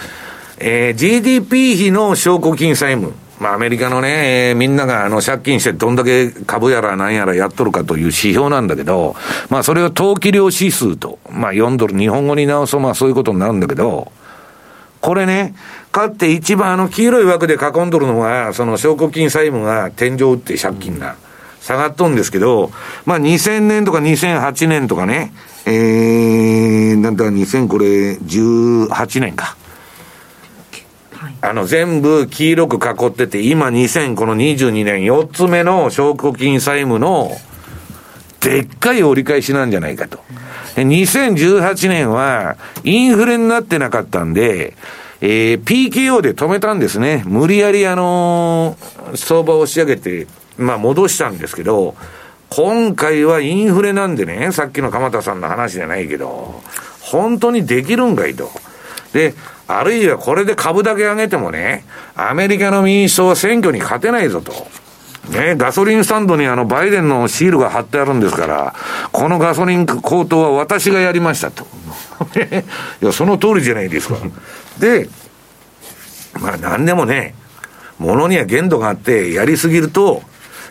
[0.58, 3.14] えー、GDP 比の証拠金債務。
[3.38, 9.14] まあ、アメリカのね、えー、みんながあの借金してどんだけ株やら何やらやっとるかという指標なんだけど、
[9.50, 14.10] まあ、それを投機量指数と、まあ、4ドル、日本語に直すとまあそういうことになるんだけど、
[15.00, 15.54] これね、
[15.96, 21.16] かって一番あの黄色い枠で囲んどるのが、その証拠金債務が天井打って借金が
[21.62, 22.70] 下がっとんですけど、
[23.06, 25.32] まあ2000年とか2008年とかね、
[25.64, 29.56] えー、なんだ、2000これ18年か。
[31.40, 37.30] あの、全部黄色く囲ってて、今2000この22年4つ目の証拠金債務の
[38.40, 40.20] でっかい折り返しなんじゃないかと。
[40.76, 44.76] 2018年はインフレになってなかったんで、
[45.20, 47.22] えー、PKO で止めたんですね。
[47.26, 50.26] 無理やりあのー、相場を押し上げて、
[50.58, 51.94] まあ戻したんですけど、
[52.50, 56.62] 今回はインフレなんでね、さっきの鎌田さんの話じゃないけど、
[57.00, 58.50] 本当にできるんかいと。
[59.12, 59.34] で、
[59.68, 61.84] あるいはこれで株だけ上げてもね、
[62.14, 64.52] アメリカの民主党は選挙に勝てないぞと。
[65.30, 68.74] ね、ガソリンスタンドにあのバイデンのシールが貼ってあるんですから、
[69.10, 71.66] このガソリン高騰は私がやりましたと。
[73.02, 74.16] いや、その通りじゃないですか。
[74.78, 75.08] で、
[76.40, 77.34] まあ何でもね、
[77.98, 80.22] ものには限度があって、やりすぎると、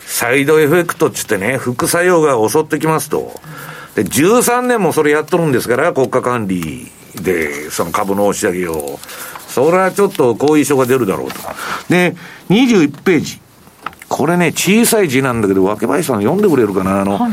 [0.04, 3.32] サイドエフェクトっつってね、副作用が襲ってきますと。
[3.96, 9.00] で、13年もそれやっとるんですから、国家管理で、その株の押し上げを。
[9.48, 11.40] それはちょっと後遺症が出るだろうと。
[11.88, 12.14] で、
[12.50, 13.40] 21ページ。
[14.08, 17.00] これね、小さい字なんだけど、若林さん読んでくれるかな？
[17.00, 17.32] あの、はい、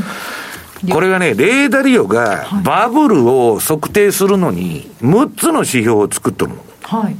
[0.92, 6.58] これがね、レーダリオがバブルを測定するのに、6つの指標を作っとるの。
[6.82, 7.16] はい。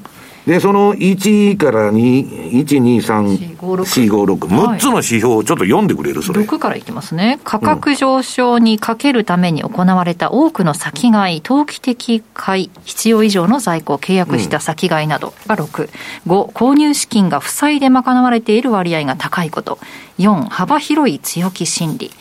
[0.46, 6.42] で、その1から2、1、2、3、4、5、6、6つの指標をちょっと読んでくれる、それ。
[6.42, 7.40] 6からいきますね。
[7.46, 15.90] 価格上昇にかけるために行われた多くの先買い、投機的買い、必要以上の在庫を契約した先買いなどが6。
[16.28, 19.80] 5、購入資金が負債で賄われている割合が高いこと。
[20.20, 22.12] 4、幅広い強気心理。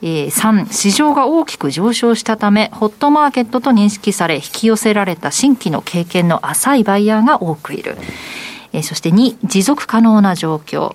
[0.00, 7.96] えー、3、市場が大きく上昇したため、ホットマーケットと認識され、引き寄せられた新規の経験の浅いバイヤーが多くいる。
[8.72, 10.94] えー、そして2、持続可能な状況。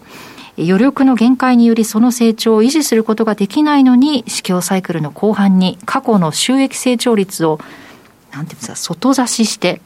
[0.57, 7.59] 余力の限界によりその成長を維持することができないのに、市況サイクルの後半に過去の収益成長率を、
[8.31, 9.81] なんていうんですか、外差しして、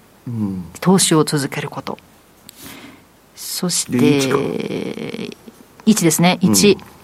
[0.79, 1.93] 投資を続けること。
[1.93, 1.99] うん、
[3.35, 3.97] そして、
[5.87, 6.75] 1ですね、1。
[6.75, 6.96] うん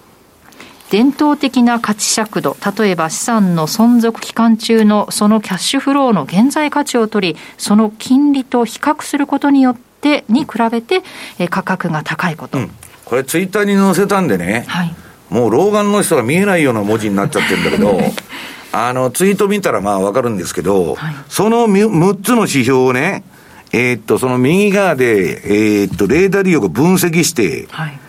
[0.93, 11.01] 伝統的な価値尺度、例えば資産の存続期間中のそのキャッシュフローの現在価値を取り、その金利と比較することによって、に比べて、
[11.49, 12.59] 価格が高いこと。
[12.59, 12.71] うん、
[13.05, 14.95] これツイッターに載せたんでね、はい、
[15.31, 17.99] もう老眼の人が見えないような文字になっちゃってるんだけど、
[18.71, 23.23] あの、ツイート見たらまあわかるんですけど、はい、その6つの指標をね、
[23.71, 25.41] えー、っと、その右側で、
[25.81, 27.99] えー、っと、レーダー利用が分析して、はい、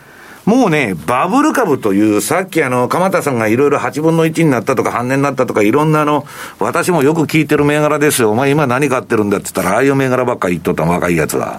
[0.44, 6.26] もうね、バブル株という、さっきあの、鎌田さんがいろいろ8分の1になったとか半年になったとか、いろんなあの、
[6.58, 8.30] 私もよく聞いてる銘柄ですよ。
[8.30, 11.58] お前今何買ってるんだって言ったら、ああいう銘柄ばっかり言っとった若いやつは。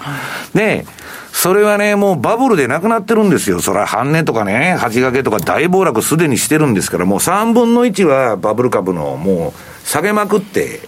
[0.54, 0.86] で、
[1.32, 3.60] それはね、もうバブルでなくなってるんですよ。
[3.60, 10.82] それは半値とかね、8掛けとか大暴落すでにしてるんですから、もう3分の1はバブル株のもう下げまくって、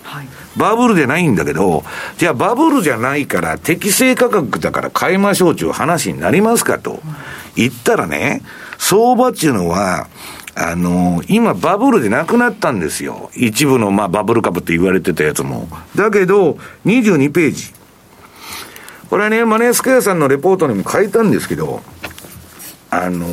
[0.57, 1.83] バブルでないんだけど、
[2.17, 7.01] じゃあバブルじゃないから適正価格だから買いましょうという話になりますかと
[7.55, 8.41] 言ったらね、
[8.77, 10.07] 相場っていうのは、
[10.59, 13.29] あの今バブルでなくなったんですよ。
[13.35, 15.67] 一部のまあバブル株って言われてたやつも。
[15.95, 17.73] だけど、22ページ。
[19.09, 21.81] これはね、マネースクエアさんのレポートにも書いたんですけど、
[22.89, 23.25] あの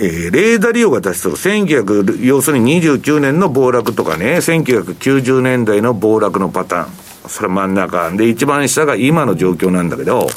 [0.00, 7.10] えー、レーダー利用が出すと、1900、要するに29年の暴落とかね、1990年代の暴落のパターン。
[7.28, 8.10] それ真ん中。
[8.10, 10.28] で、一番下が今の状況なんだけど、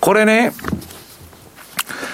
[0.00, 0.52] これね、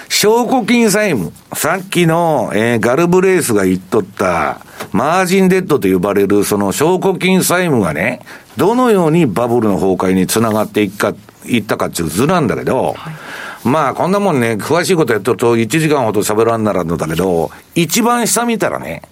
[0.08, 1.32] 証拠金債務。
[1.52, 4.60] さっきの、えー、ガルブレースが言っとった、
[4.92, 8.20] マージンデッドと呼ばれる、その証拠金債務がね、
[8.56, 11.14] どのようにバブルの崩壊につながっていくか
[11.44, 13.14] 言ったかっていう図なんだけど、はい、
[13.64, 19.02] まあこんなもんね、詳しいことやっとると1時間ほど喋らんならんのだけど、一番下見たらね、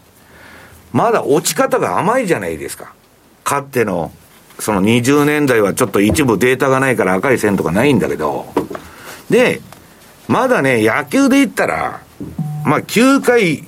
[0.92, 2.92] まだ落ち方が甘いじゃないですか。
[3.44, 4.12] かっての、
[4.58, 8.46] その20年代はちょっと一部データがないから赤い線とかないんだけど、
[9.28, 9.60] で、
[10.28, 12.00] まだね、野球で言ったら、
[12.64, 13.62] まあ9回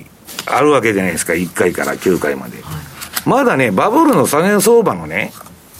[0.45, 2.57] あるわけじゃないですか、1回から9回まで。
[3.25, 5.33] まだね、バブルの下げ相場のね、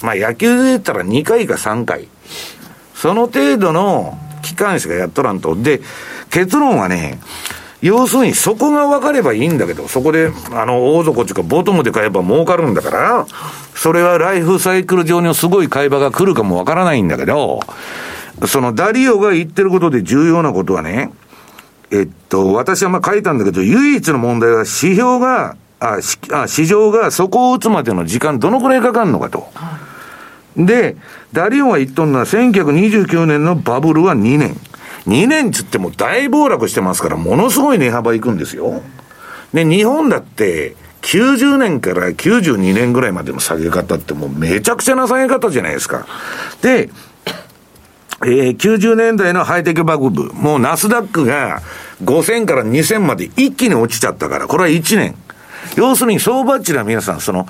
[0.03, 2.07] まあ野球で言ったら2回か3回。
[2.95, 5.55] その程度の機関しかやっとらんと。
[5.55, 5.81] で、
[6.29, 7.19] 結論はね、
[7.81, 13.25] 要するにそこが分かればいいんだけど、そこで、あの、大底っていうか、ボトムで買えば儲かるんだから、
[13.73, 17.61] それはライフサイクル上にすごい買い場が来るかも分からないんだけど、
[18.47, 21.11] そのダリオが言ってることで重要なことはね、
[21.91, 25.99] えっと、私はまあ書いたんだけど、唯一の問題は指標が、あ、
[26.47, 29.49] 市場がそこを打つまでの時間どのくらいかかるのかと。
[29.53, 29.88] はい
[30.65, 30.97] で、
[31.31, 34.55] ダリオンが言っとんのは1929年のバブルは2年。
[35.07, 38.81] 2年つっても大暴落してますから、ものすごい値幅いくんですよ。
[39.53, 46.05] で、日本だって、90年から92年ぐらいまでの下げ方ってもうめちゃくちゃな下げ方じゃないですか。
[46.61, 46.89] で、
[48.21, 51.61] えー、90年代のハイテクバブル、もうナスダックが
[52.03, 55.15] 5000から2000まで一気に落ちちゃったから、これは1年。
[55.75, 57.47] 要するに相場っちは皆さん、その、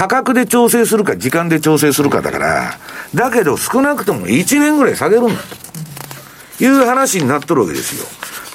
[0.00, 2.78] 価格で調整するか、時間で調整するかだから、
[3.14, 5.34] だけど少なくとも1年ぐらい下げるんだ
[6.58, 8.06] という話になっとるわけですよ。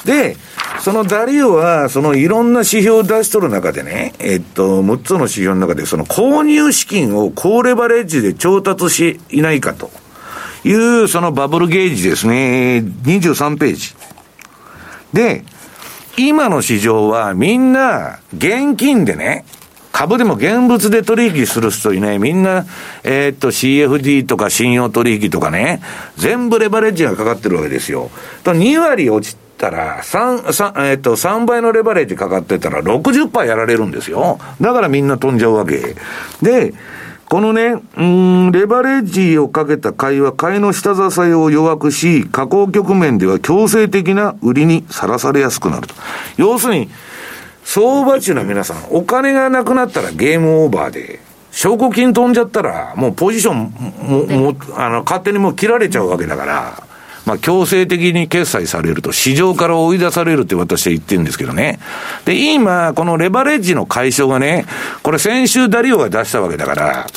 [0.06, 0.38] で、
[0.80, 9.92] そのダリオは、そのいろんな指標を出しとる中でね、えっと、6つの指標の中で、その購入資金を高レバレッジで調達しいないかと
[10.64, 13.94] いう、そのバブルゲージですね、23ページ。
[15.14, 15.46] で、
[16.18, 19.46] 今の市場はみんな現金でね、
[19.96, 22.66] 株でも現物で取引する人にね、みんな、
[23.06, 25.80] えー、っと CFD とか信用取引とかね、
[26.18, 28.12] 全部レバレッジがかかってるわけですよ。
[28.44, 34.38] と2割落ちたら、3、3、えー、っと、3倍のレバレッジかかってたら60%やられるんですよ。
[34.60, 35.96] だからみんな飛んじゃうわけ。
[36.42, 36.74] で、
[37.30, 45.96] このね、うん、レバレッジをかけた買いは買いの下支えを弱くし、下降局面では強制的な売りにさらされやすくなると。
[46.36, 46.90] 要するに、
[47.66, 51.20] 相場中の皆さん、お金がなくなったらゲームオーバーで、
[51.52, 56.84] 証拠金飛んじゃったら、もうポジションも、も、あの、勝手にもう切られちゃうわけだから、
[57.26, 61.80] まあ、強制的に決済されると、市場から追い出されるって私は言ってるんですけどね。
[62.24, 64.66] で、今、このレバレッジの解消がね、
[65.02, 67.08] これ先週ダリオが出したわけだから、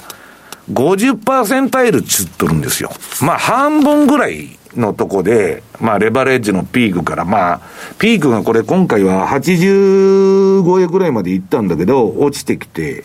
[0.72, 2.90] 50%タイルつっとるんですよ。
[3.20, 7.60] まあ、半分ぐらいのとこで、まあ、レバレッジのピークから、まあ、
[7.98, 13.04] ピークがこれ今回は80超えぐらいまでいったんだけど、落ちてきて、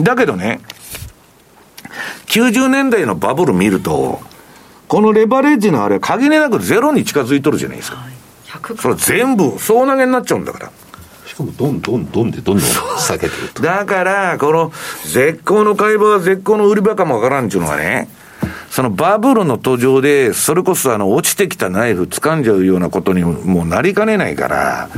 [0.00, 0.60] だけどね、
[2.26, 4.20] 90年代のバブル見ると、
[4.88, 7.96] このレバレッジのあれ、限りなくゼロに近づいとるじゃないですか。
[7.96, 10.70] はい、それ全部総投げになっちゃうんだから。
[11.26, 12.66] しかもどんどんどんでどんどん
[12.98, 13.62] 下げてると。
[13.62, 14.72] だから、この
[15.04, 18.08] 絶好の買い場は絶好の売り場かもわからんっていうのはね、
[18.76, 24.90] そのバブルの途上で、それこそあの、落ちてきたナイフ掴んじゃうようなことにもうなりかねないから、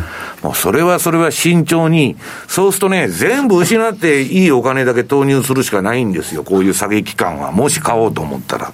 [0.42, 2.16] もうそれはそれは慎重に、
[2.48, 7.52] そうするとね、全部失っていいお金だけ投入するしかないんですよ、こういう詐欺機関は。
[7.52, 8.72] もし買おうと思ったら。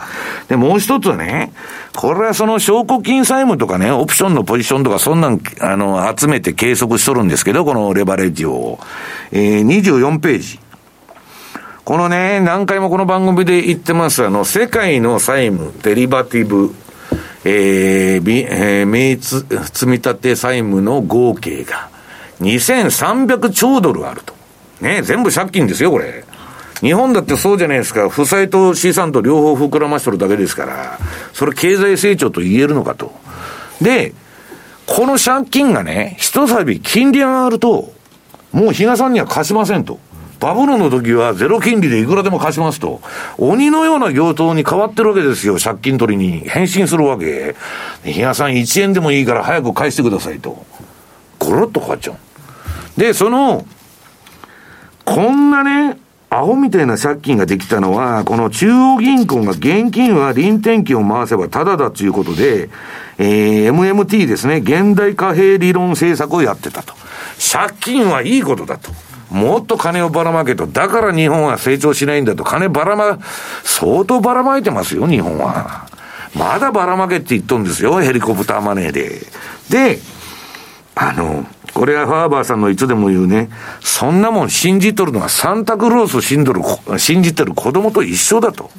[0.49, 1.53] で、もう一つはね、
[1.95, 8.79] これはその証拠金債務とかね、オプションのポジションとか、そんなん、あの、集めて計測しとるんですけど、このレバレッジを。
[9.33, 10.64] えー、24ページ。
[11.85, 16.75] このね、何回もこの番組で言ってます、あの、世界の債務、デリバティブ、
[17.45, 19.45] えー、えー、名積
[19.87, 21.91] 立債務の合計が
[22.41, 24.33] 2300兆ドルあると。
[24.81, 26.25] ね、全部借金ですよ、これ。
[26.81, 28.09] 日本だってそうじゃないですか。
[28.09, 30.99] 負債と資産と両方膨らましとるだけですから、
[31.35, 33.13] それ経済成長と言えるのかと。
[33.83, 34.15] で、
[34.87, 37.93] この借金がね、一たび金利上がると、
[38.53, 39.99] もう比嘉さんには貸しませんと。
[40.41, 43.01] バブルの時はゼロ金利でいくらでも貸しますと。
[43.39, 45.57] 鬼のような行頭に変わってるわけですよ。
[45.59, 47.57] 借金取りに返信するわけ。
[48.05, 50.65] 比嘉さん1円でもいいから早く返してくださいと。
[51.39, 53.01] ゴロッと変わっちゃう。
[53.01, 53.67] で、その、
[55.05, 55.99] こんなね、
[56.31, 62.71] アホみたいな借金ができたのは、この中央銀行が現金は臨転機を回せばタダだということで、
[63.19, 66.95] えー、MMT ですね、現代貨幣理論政策をやってたと。
[67.53, 68.91] 借金はいいことだと。
[69.35, 70.69] もっと金をばらまけと。
[70.69, 72.45] だから日本は成長しないんだと。
[72.45, 73.19] 金ばらま、
[73.65, 75.89] 相当ばらまいてますよ、日本は。
[76.37, 79.27] まだばらまけって言っとんですよ、ヘリコプターマネーで。
[79.69, 79.99] で、
[80.95, 81.45] あの、
[81.75, 83.51] これはファーバーさんのいつでも言うね、
[83.81, 86.61] そんなもん信じとるのはサンタクロース信じる、
[86.99, 88.71] 信じてる子供と一緒だと。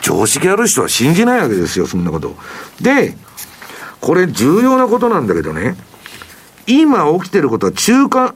[0.00, 2.34] 常識ある人は信じないわけですよ、そんなこと。
[2.80, 3.14] で、
[4.00, 5.76] これ重要なことなんだけどね、
[6.66, 8.34] 今起きてることは中間、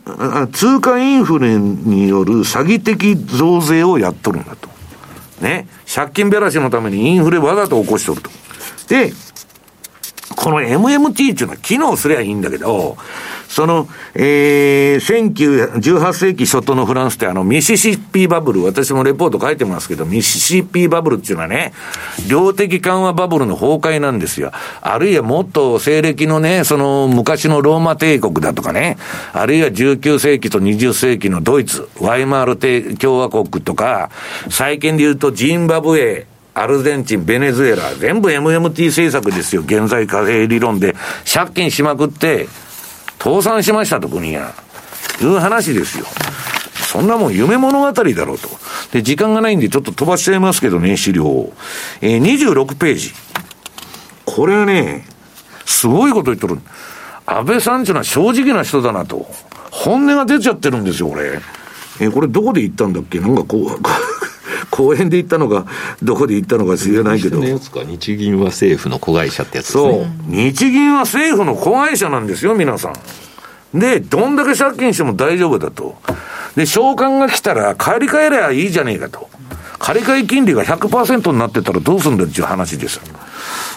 [0.53, 4.69] 通貨インフレによる詐欺的増税をやっとるんだと。
[5.41, 5.67] ね。
[5.93, 8.31] 借金べらしのためにインフレわざと起こしとると。
[8.89, 9.13] で、
[10.39, 12.97] この MMT っていうのは機能すりゃいいんだけど、
[13.49, 21.73] その、えー、1918世紀初頭のフランスってあの、ミシシッピバブル、私もレポート書いてますけど、ミシシッピバブルっていうのはね、
[22.29, 24.53] 量的緩和バブルの崩壊なんですよ。
[24.81, 28.97] あるいはもっと西暦のね、その昔のローマ帝国だとかね、
[29.33, 34.11] あるいは19世紀と20世紀のドイツ、ワイマール共和国とか、
[34.51, 36.27] 最近で言うとジンバブエ、
[36.61, 39.63] アルゼンチン、ベネズエラ、全部 MMT 政策ですよ。
[39.63, 40.97] 現在貨幣理論で。
[41.33, 42.49] 借金しまくって、
[43.19, 44.55] 倒産しましたと、国が。
[45.21, 46.07] いう話ですよ。
[46.75, 48.49] そんなもん夢物語だろうと。
[48.93, 51.53] で、時間がないんでちょっと飛ばしちゃいますけどね、資料を。
[52.01, 53.13] えー、26ページ。
[54.25, 55.05] これね、
[55.67, 56.59] すごいこと言っとる。
[57.27, 59.29] 安倍さんっていうのは正直な人だなと。
[59.71, 61.41] 本音が出ちゃってるんですよ、これ。
[62.01, 63.21] えー、これどこで言ったんだっけ？
[63.21, 63.83] なんかこう、
[64.79, 65.67] 公園で行ったのか、
[66.05, 67.41] どこで行ったのか知らないけど。
[67.43, 69.83] 日銀は政府の子会社ってやつですね。
[69.83, 70.07] そう。
[70.29, 72.93] 日銀は政府の子会社なんですよ、皆さ
[73.75, 73.79] ん。
[73.79, 75.97] で、どんだけ借金しても大丈夫だと。
[76.55, 79.29] で、償還が来たら借り換えりゃいいじゃねえかと。
[79.81, 83.01] 借り換え金利が100%になってたらどうすんだっていう話です。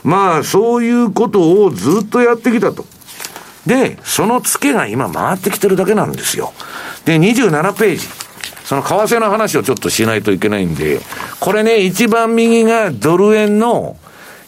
[0.03, 2.85] まあ、そういうことをずっとやってきたと。
[3.65, 6.53] で、そのツケが今回ってきてるだけなんですよ。
[7.05, 8.20] で、27ページ。
[8.71, 11.01] その為替の話をちょっとしないといけないんで、
[11.41, 13.97] これね、一番右がドル円の、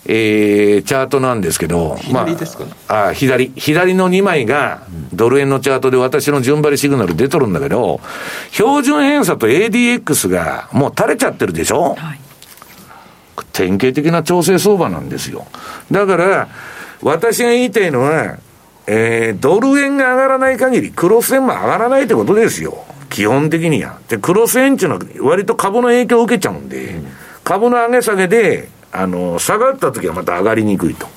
[0.06, 3.52] えー、チャートなんですけど、左ですかね、まあ、あ左。
[3.58, 8.00] 左の2枚が、ドル円のチャートで私の順張りシグナル出とるんだけど、
[8.52, 12.20] 標準偏差と ADX がもう垂れちゃってるでしょ、はい、
[13.52, 15.46] 典型的な調整相場なんですよ。
[15.92, 16.48] だから、
[17.02, 18.38] 私が言いたいのは、
[18.88, 22.86] えー、ドル円が上がらない限り、クロス円も上がらないってことですよ。
[23.14, 24.00] 基本的には。
[24.10, 27.08] で、クロス円っていうのは割と株の影響を受けちゃうんで、うん、
[27.44, 31.08] 株の上げ下げで、あの、下がった時はまた上がりにくいと。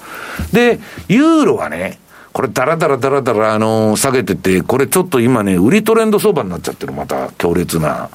[0.53, 0.79] で、
[1.09, 1.99] ユーロはね、
[2.35, 8.11] これだらだらだらだら、あの下げてて、これちょっと今ね、売りトレンド相場になっちゃってる、また強烈な。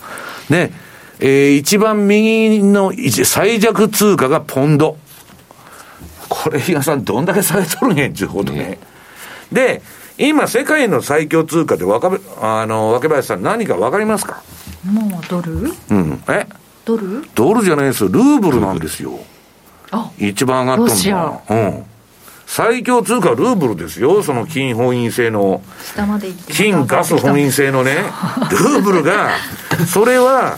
[0.47, 0.71] で、
[1.19, 2.93] えー、一番右の
[3.23, 4.97] 最弱通貨がポンド。
[6.29, 8.77] これ、比嘉さん、どんだけ下げとるんやんちゅうことね。
[9.51, 9.81] で、
[10.21, 14.43] 今、世界の最強通貨で若あの若林さん、何か分かりますか？
[14.85, 15.73] もうドル？
[15.89, 16.23] うん。
[16.29, 16.47] え？
[16.85, 17.25] ドル？
[17.33, 19.19] ドルじゃないですよ、ルーブルなんですよ。
[20.19, 21.41] 一番上がったのは。
[21.49, 21.83] うん。
[22.45, 25.63] 最強通貨はルーブルですよ、その金本位制の。
[26.49, 27.95] 金ガス本位制のね、
[28.51, 29.31] ルーブルが、
[29.87, 30.57] それは、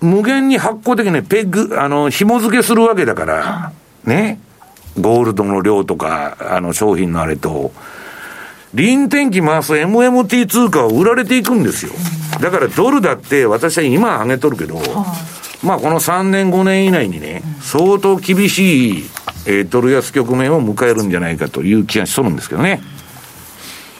[0.00, 3.72] 無限に発行的にペグ、あの、紐付けするわけだから、
[4.04, 4.38] ね？
[5.00, 7.72] ゴールドの量とか、あの、商品のあれと、
[8.74, 11.92] 臨転機回す MMT 通貨は売られていくんですよ。
[12.40, 14.80] だからドルだって私は今上げとるけど、
[15.62, 19.10] まあこの3年5年以内にね、相当厳しい、
[19.46, 22.80] えー、ドル安局面を迎えるんじゃないかという気がしとるんですけどね。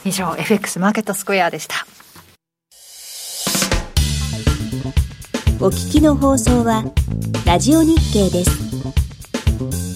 [0.05, 1.85] 以上、FX マーケットスクエアでした。
[5.61, 6.85] お聞きの放送は、
[7.45, 9.88] ラジオ日経です。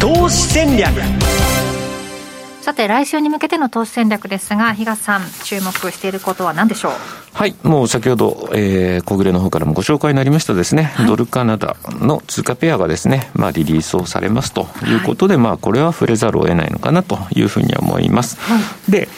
[0.00, 0.90] 投資戦略。
[2.62, 6.92] さて来週に向けての投資戦略ですが比嘉さん注目していることは何でしょう？
[7.34, 18.58] はいもう先ほど、えー、小暮の方からもご紹介になりましたですね、はい、ドルカナダの通貨ペアがですね、まあ、リリースをされますということで、はい、まあこれは触れざるを得ないのかなというふうには思います、は
[18.88, 19.08] い、で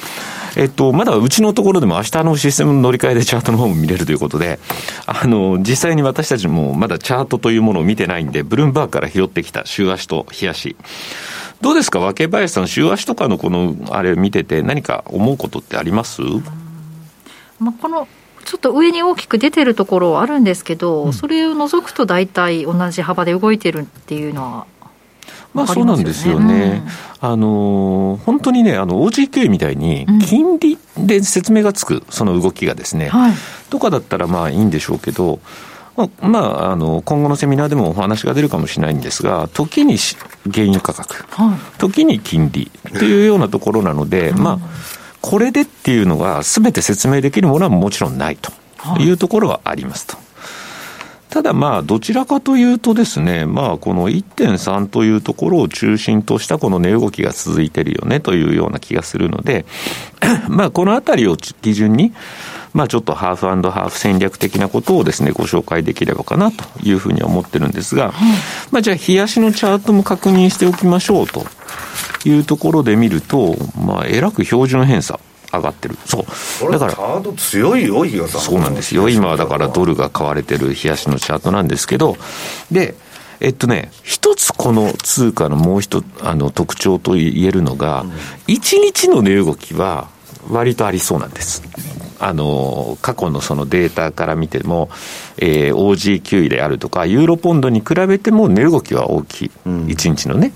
[0.56, 4.58] えっと、まだうちのところでも明日のシステムの乗り換えでチャートの方も見れるということで、
[5.06, 10.76] あの、実際に私たちもまだチャートというものを見てないんで、ブルームバーグから拾ってきた週足と日足。
[11.60, 16.22] どうですか、若林さん、週足とかのこの、あれ見てて何か思うことってあります？
[17.58, 18.06] まあ、この
[18.44, 24.66] ちょっと上に大きく出てるところはあるんですけど、うん、それを除くと大体同じ幅で動いてるっていうのは
[25.54, 26.82] まあそうなんですよね。
[27.22, 33.32] うん、あの、本当にね、あの、OGQ みたいに、金利で説明がつく、その動きがですね、はい、
[33.70, 35.40] とかだったらまあいいんでしょうけど、
[36.20, 39.96] まあ、あの今後のセミナーでもお話が出るかもしれないんですが、時に
[40.44, 44.58] 原油価格、はい、時に金利というようなところなので、まあ、
[45.20, 48.52] これでっていうのが、すべて説明できるものはもちろんないと
[49.00, 50.16] いうところはありますと。
[51.30, 59.66] ただまあ、どちらかというとですね、まあ、この1.3というところを中心としたこの値動きが続いてるよねというような気がするので、
[60.48, 62.14] まあ、このあたりを基準に、
[62.72, 68.14] まあ、ちょっとハーフハーフ戦略的なことをですね、ご紹介できればかなというふうに思ってるんですが、
[68.70, 71.44] まあ、じゃあ、冷やしのチャートも確認しておきましょうと
[72.24, 75.20] いうところで見ると、まあ、えらく標準偏差。
[75.52, 75.96] 上がってる。
[76.04, 76.24] そ
[76.68, 76.72] う。
[76.72, 76.92] だから。
[76.92, 78.40] チャート強いよ、日さん。
[78.40, 79.08] そうなんですよ。
[79.08, 82.16] 今はだからドルが買われてる冷やしのチャートなんですけど、
[82.70, 82.94] で、
[83.40, 88.04] えっとね、一つこの通貨のもう一あの特徴と言えるのが、
[88.46, 90.08] 一、うん、日の値動きは
[90.50, 91.62] 割とありそうなんです。
[92.20, 94.90] あの、過去のそのデータから見ても、
[95.38, 99.50] えー、OG 位であるとか、ユーロポンドに比べても値動きは大きい。
[99.66, 100.52] うん、1日のね。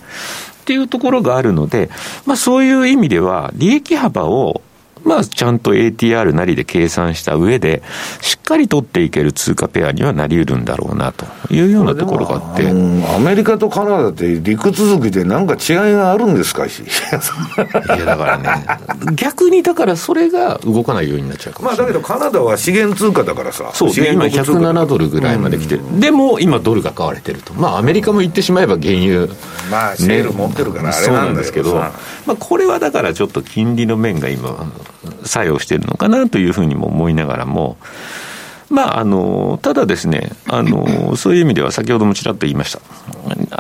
[0.63, 1.89] っていうところがあるので、
[2.27, 4.63] まあそういう意味では、利益幅を
[5.05, 7.83] まあ、ちゃんと ATR なりで計算した上で、
[8.21, 12.69] しっかり取っていける通貨ペアにはなりうるんだろうなというようなところがあって。
[12.69, 16.67] アメリカとカナダって陸続きでなんか違いがあるんですか？
[16.67, 16.69] い
[17.99, 18.67] や、だからね、
[19.15, 21.67] 逆にだからそれが動かないようになっちゃうかも。
[21.67, 23.71] まあ、だけどカナダは資源通貨だからさ。
[23.75, 25.83] そう、今107ドルぐらいまで来てる。
[25.99, 27.55] でも今ドルが買われてると。
[27.55, 29.27] まあ、アメリカも言ってしまえば原油。
[29.71, 31.75] まあ、シェール持ってるからあれなんですけど。
[31.75, 31.93] ま
[32.29, 34.51] あ、これはだからちょっと金利の面が今、
[35.25, 37.77] 作用しているのかなというふうにも思いながらも、
[38.73, 42.81] まあ、あの、ただですね、あの、そういう意味では先ほどもちらっと言いました。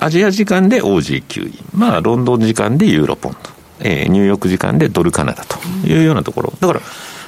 [0.04, 3.38] アジア時間で OG9 位、まあ、ロンドン時間でユーロポンド、
[3.80, 6.52] えー、ニューヨーク時間でドルカナダというようなところ。
[6.60, 6.80] だから、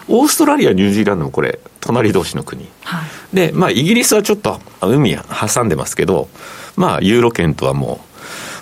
[0.09, 2.67] オーストラリア、ニュージーランドもこれ、隣同士の国。
[2.85, 6.29] はい、で、まあ、イギリスはちょっと海挟んでますけど、
[6.77, 8.01] まあ、ユーロ圏とはも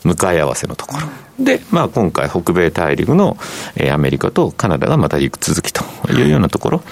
[0.05, 1.07] う、向かい合わせのところ。
[1.39, 3.37] で、まあ、今回、北米大陸の、
[3.77, 5.83] えー、アメリカとカナダがまた行く続きと
[6.13, 6.83] いうようなところ、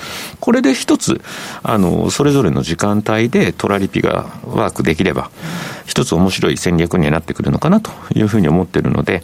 [0.41, 1.21] これで一つ、
[1.63, 5.31] あの、それぞれの時間帯でトラリピがワークできれば、
[5.87, 9.23] 一つ面白い戦略になってくるのかなというふうに思ってるので、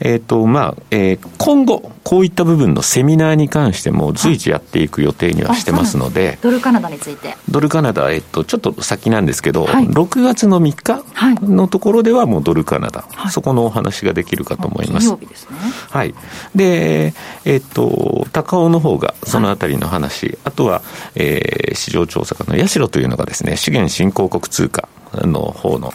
[0.00, 7.36] えっ、ー、と、まあ、えー、今後、こういった部分のセミナーに関しても随時やっていく予定にはしてますので、ドルカナダについて。
[7.48, 11.04] ドルカナダ、えっと、ちょっと先なんですけど、はい、6月の3日
[11.46, 15.06] のところではもうドルカナダ、はい、そこのお話ができるかと思います。
[15.06, 15.56] 曜日ですね。
[15.90, 16.14] はい。
[16.54, 17.14] で、
[17.44, 20.82] えっと、高尾の方がそのあたりの話、はい、あとは、
[21.14, 25.92] えー、市場調査課の社というのがですね、資源振興国通貨、の方の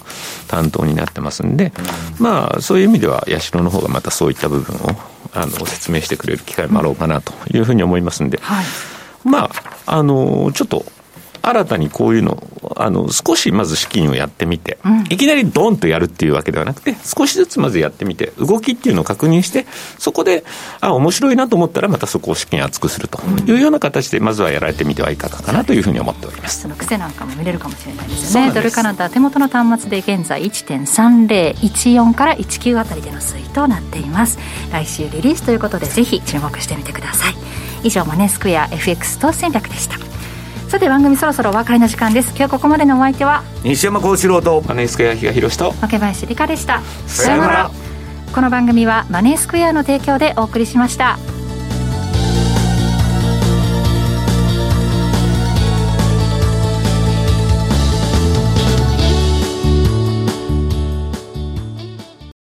[0.47, 1.71] 担当になってますんで、
[2.19, 4.89] まあ、そういう意味では、八代の方がまたそういった部分を
[5.33, 8.65] あの説明してくれる機会もあろうかなというふうに思いますんで、はい、
[9.23, 9.51] まあ、
[9.85, 10.85] あの、ちょっと、
[11.47, 12.43] 新たにこういうの
[12.75, 19.65] あの少しまず資金をやってみて、うん、いきなりドンとやるっていうわけではなくて、少しずつまずやってみて、動きっていうのを確認して、
[19.97, 20.43] そこで、
[20.81, 26.61] あ、面白いなと思ったら、またそこを資金厚くするというような形で、まずはやられてみてはいかがかなというふうに思っております。
[26.61, 28.51] その癖なんかも見れるかもしれないですね。
[28.51, 34.37] ドルカナダ手元の端末で現在1.3014から19あたりでの推移となっています。
[34.71, 37.35] 来週リリースということで、ぜひ注目してみてください。
[37.83, 39.97] 以上マネースクエア FX 投資戦略でした。
[40.67, 42.33] さて番組そろそろお別れの時間です。
[42.35, 46.81] 今日ここまでのお相手は西山幸四郎とマネースクエア比嘉宏と若林理香でした。
[47.05, 47.71] さよなら。
[48.33, 51.17] この番組はマネースクエアの提供でお送りしました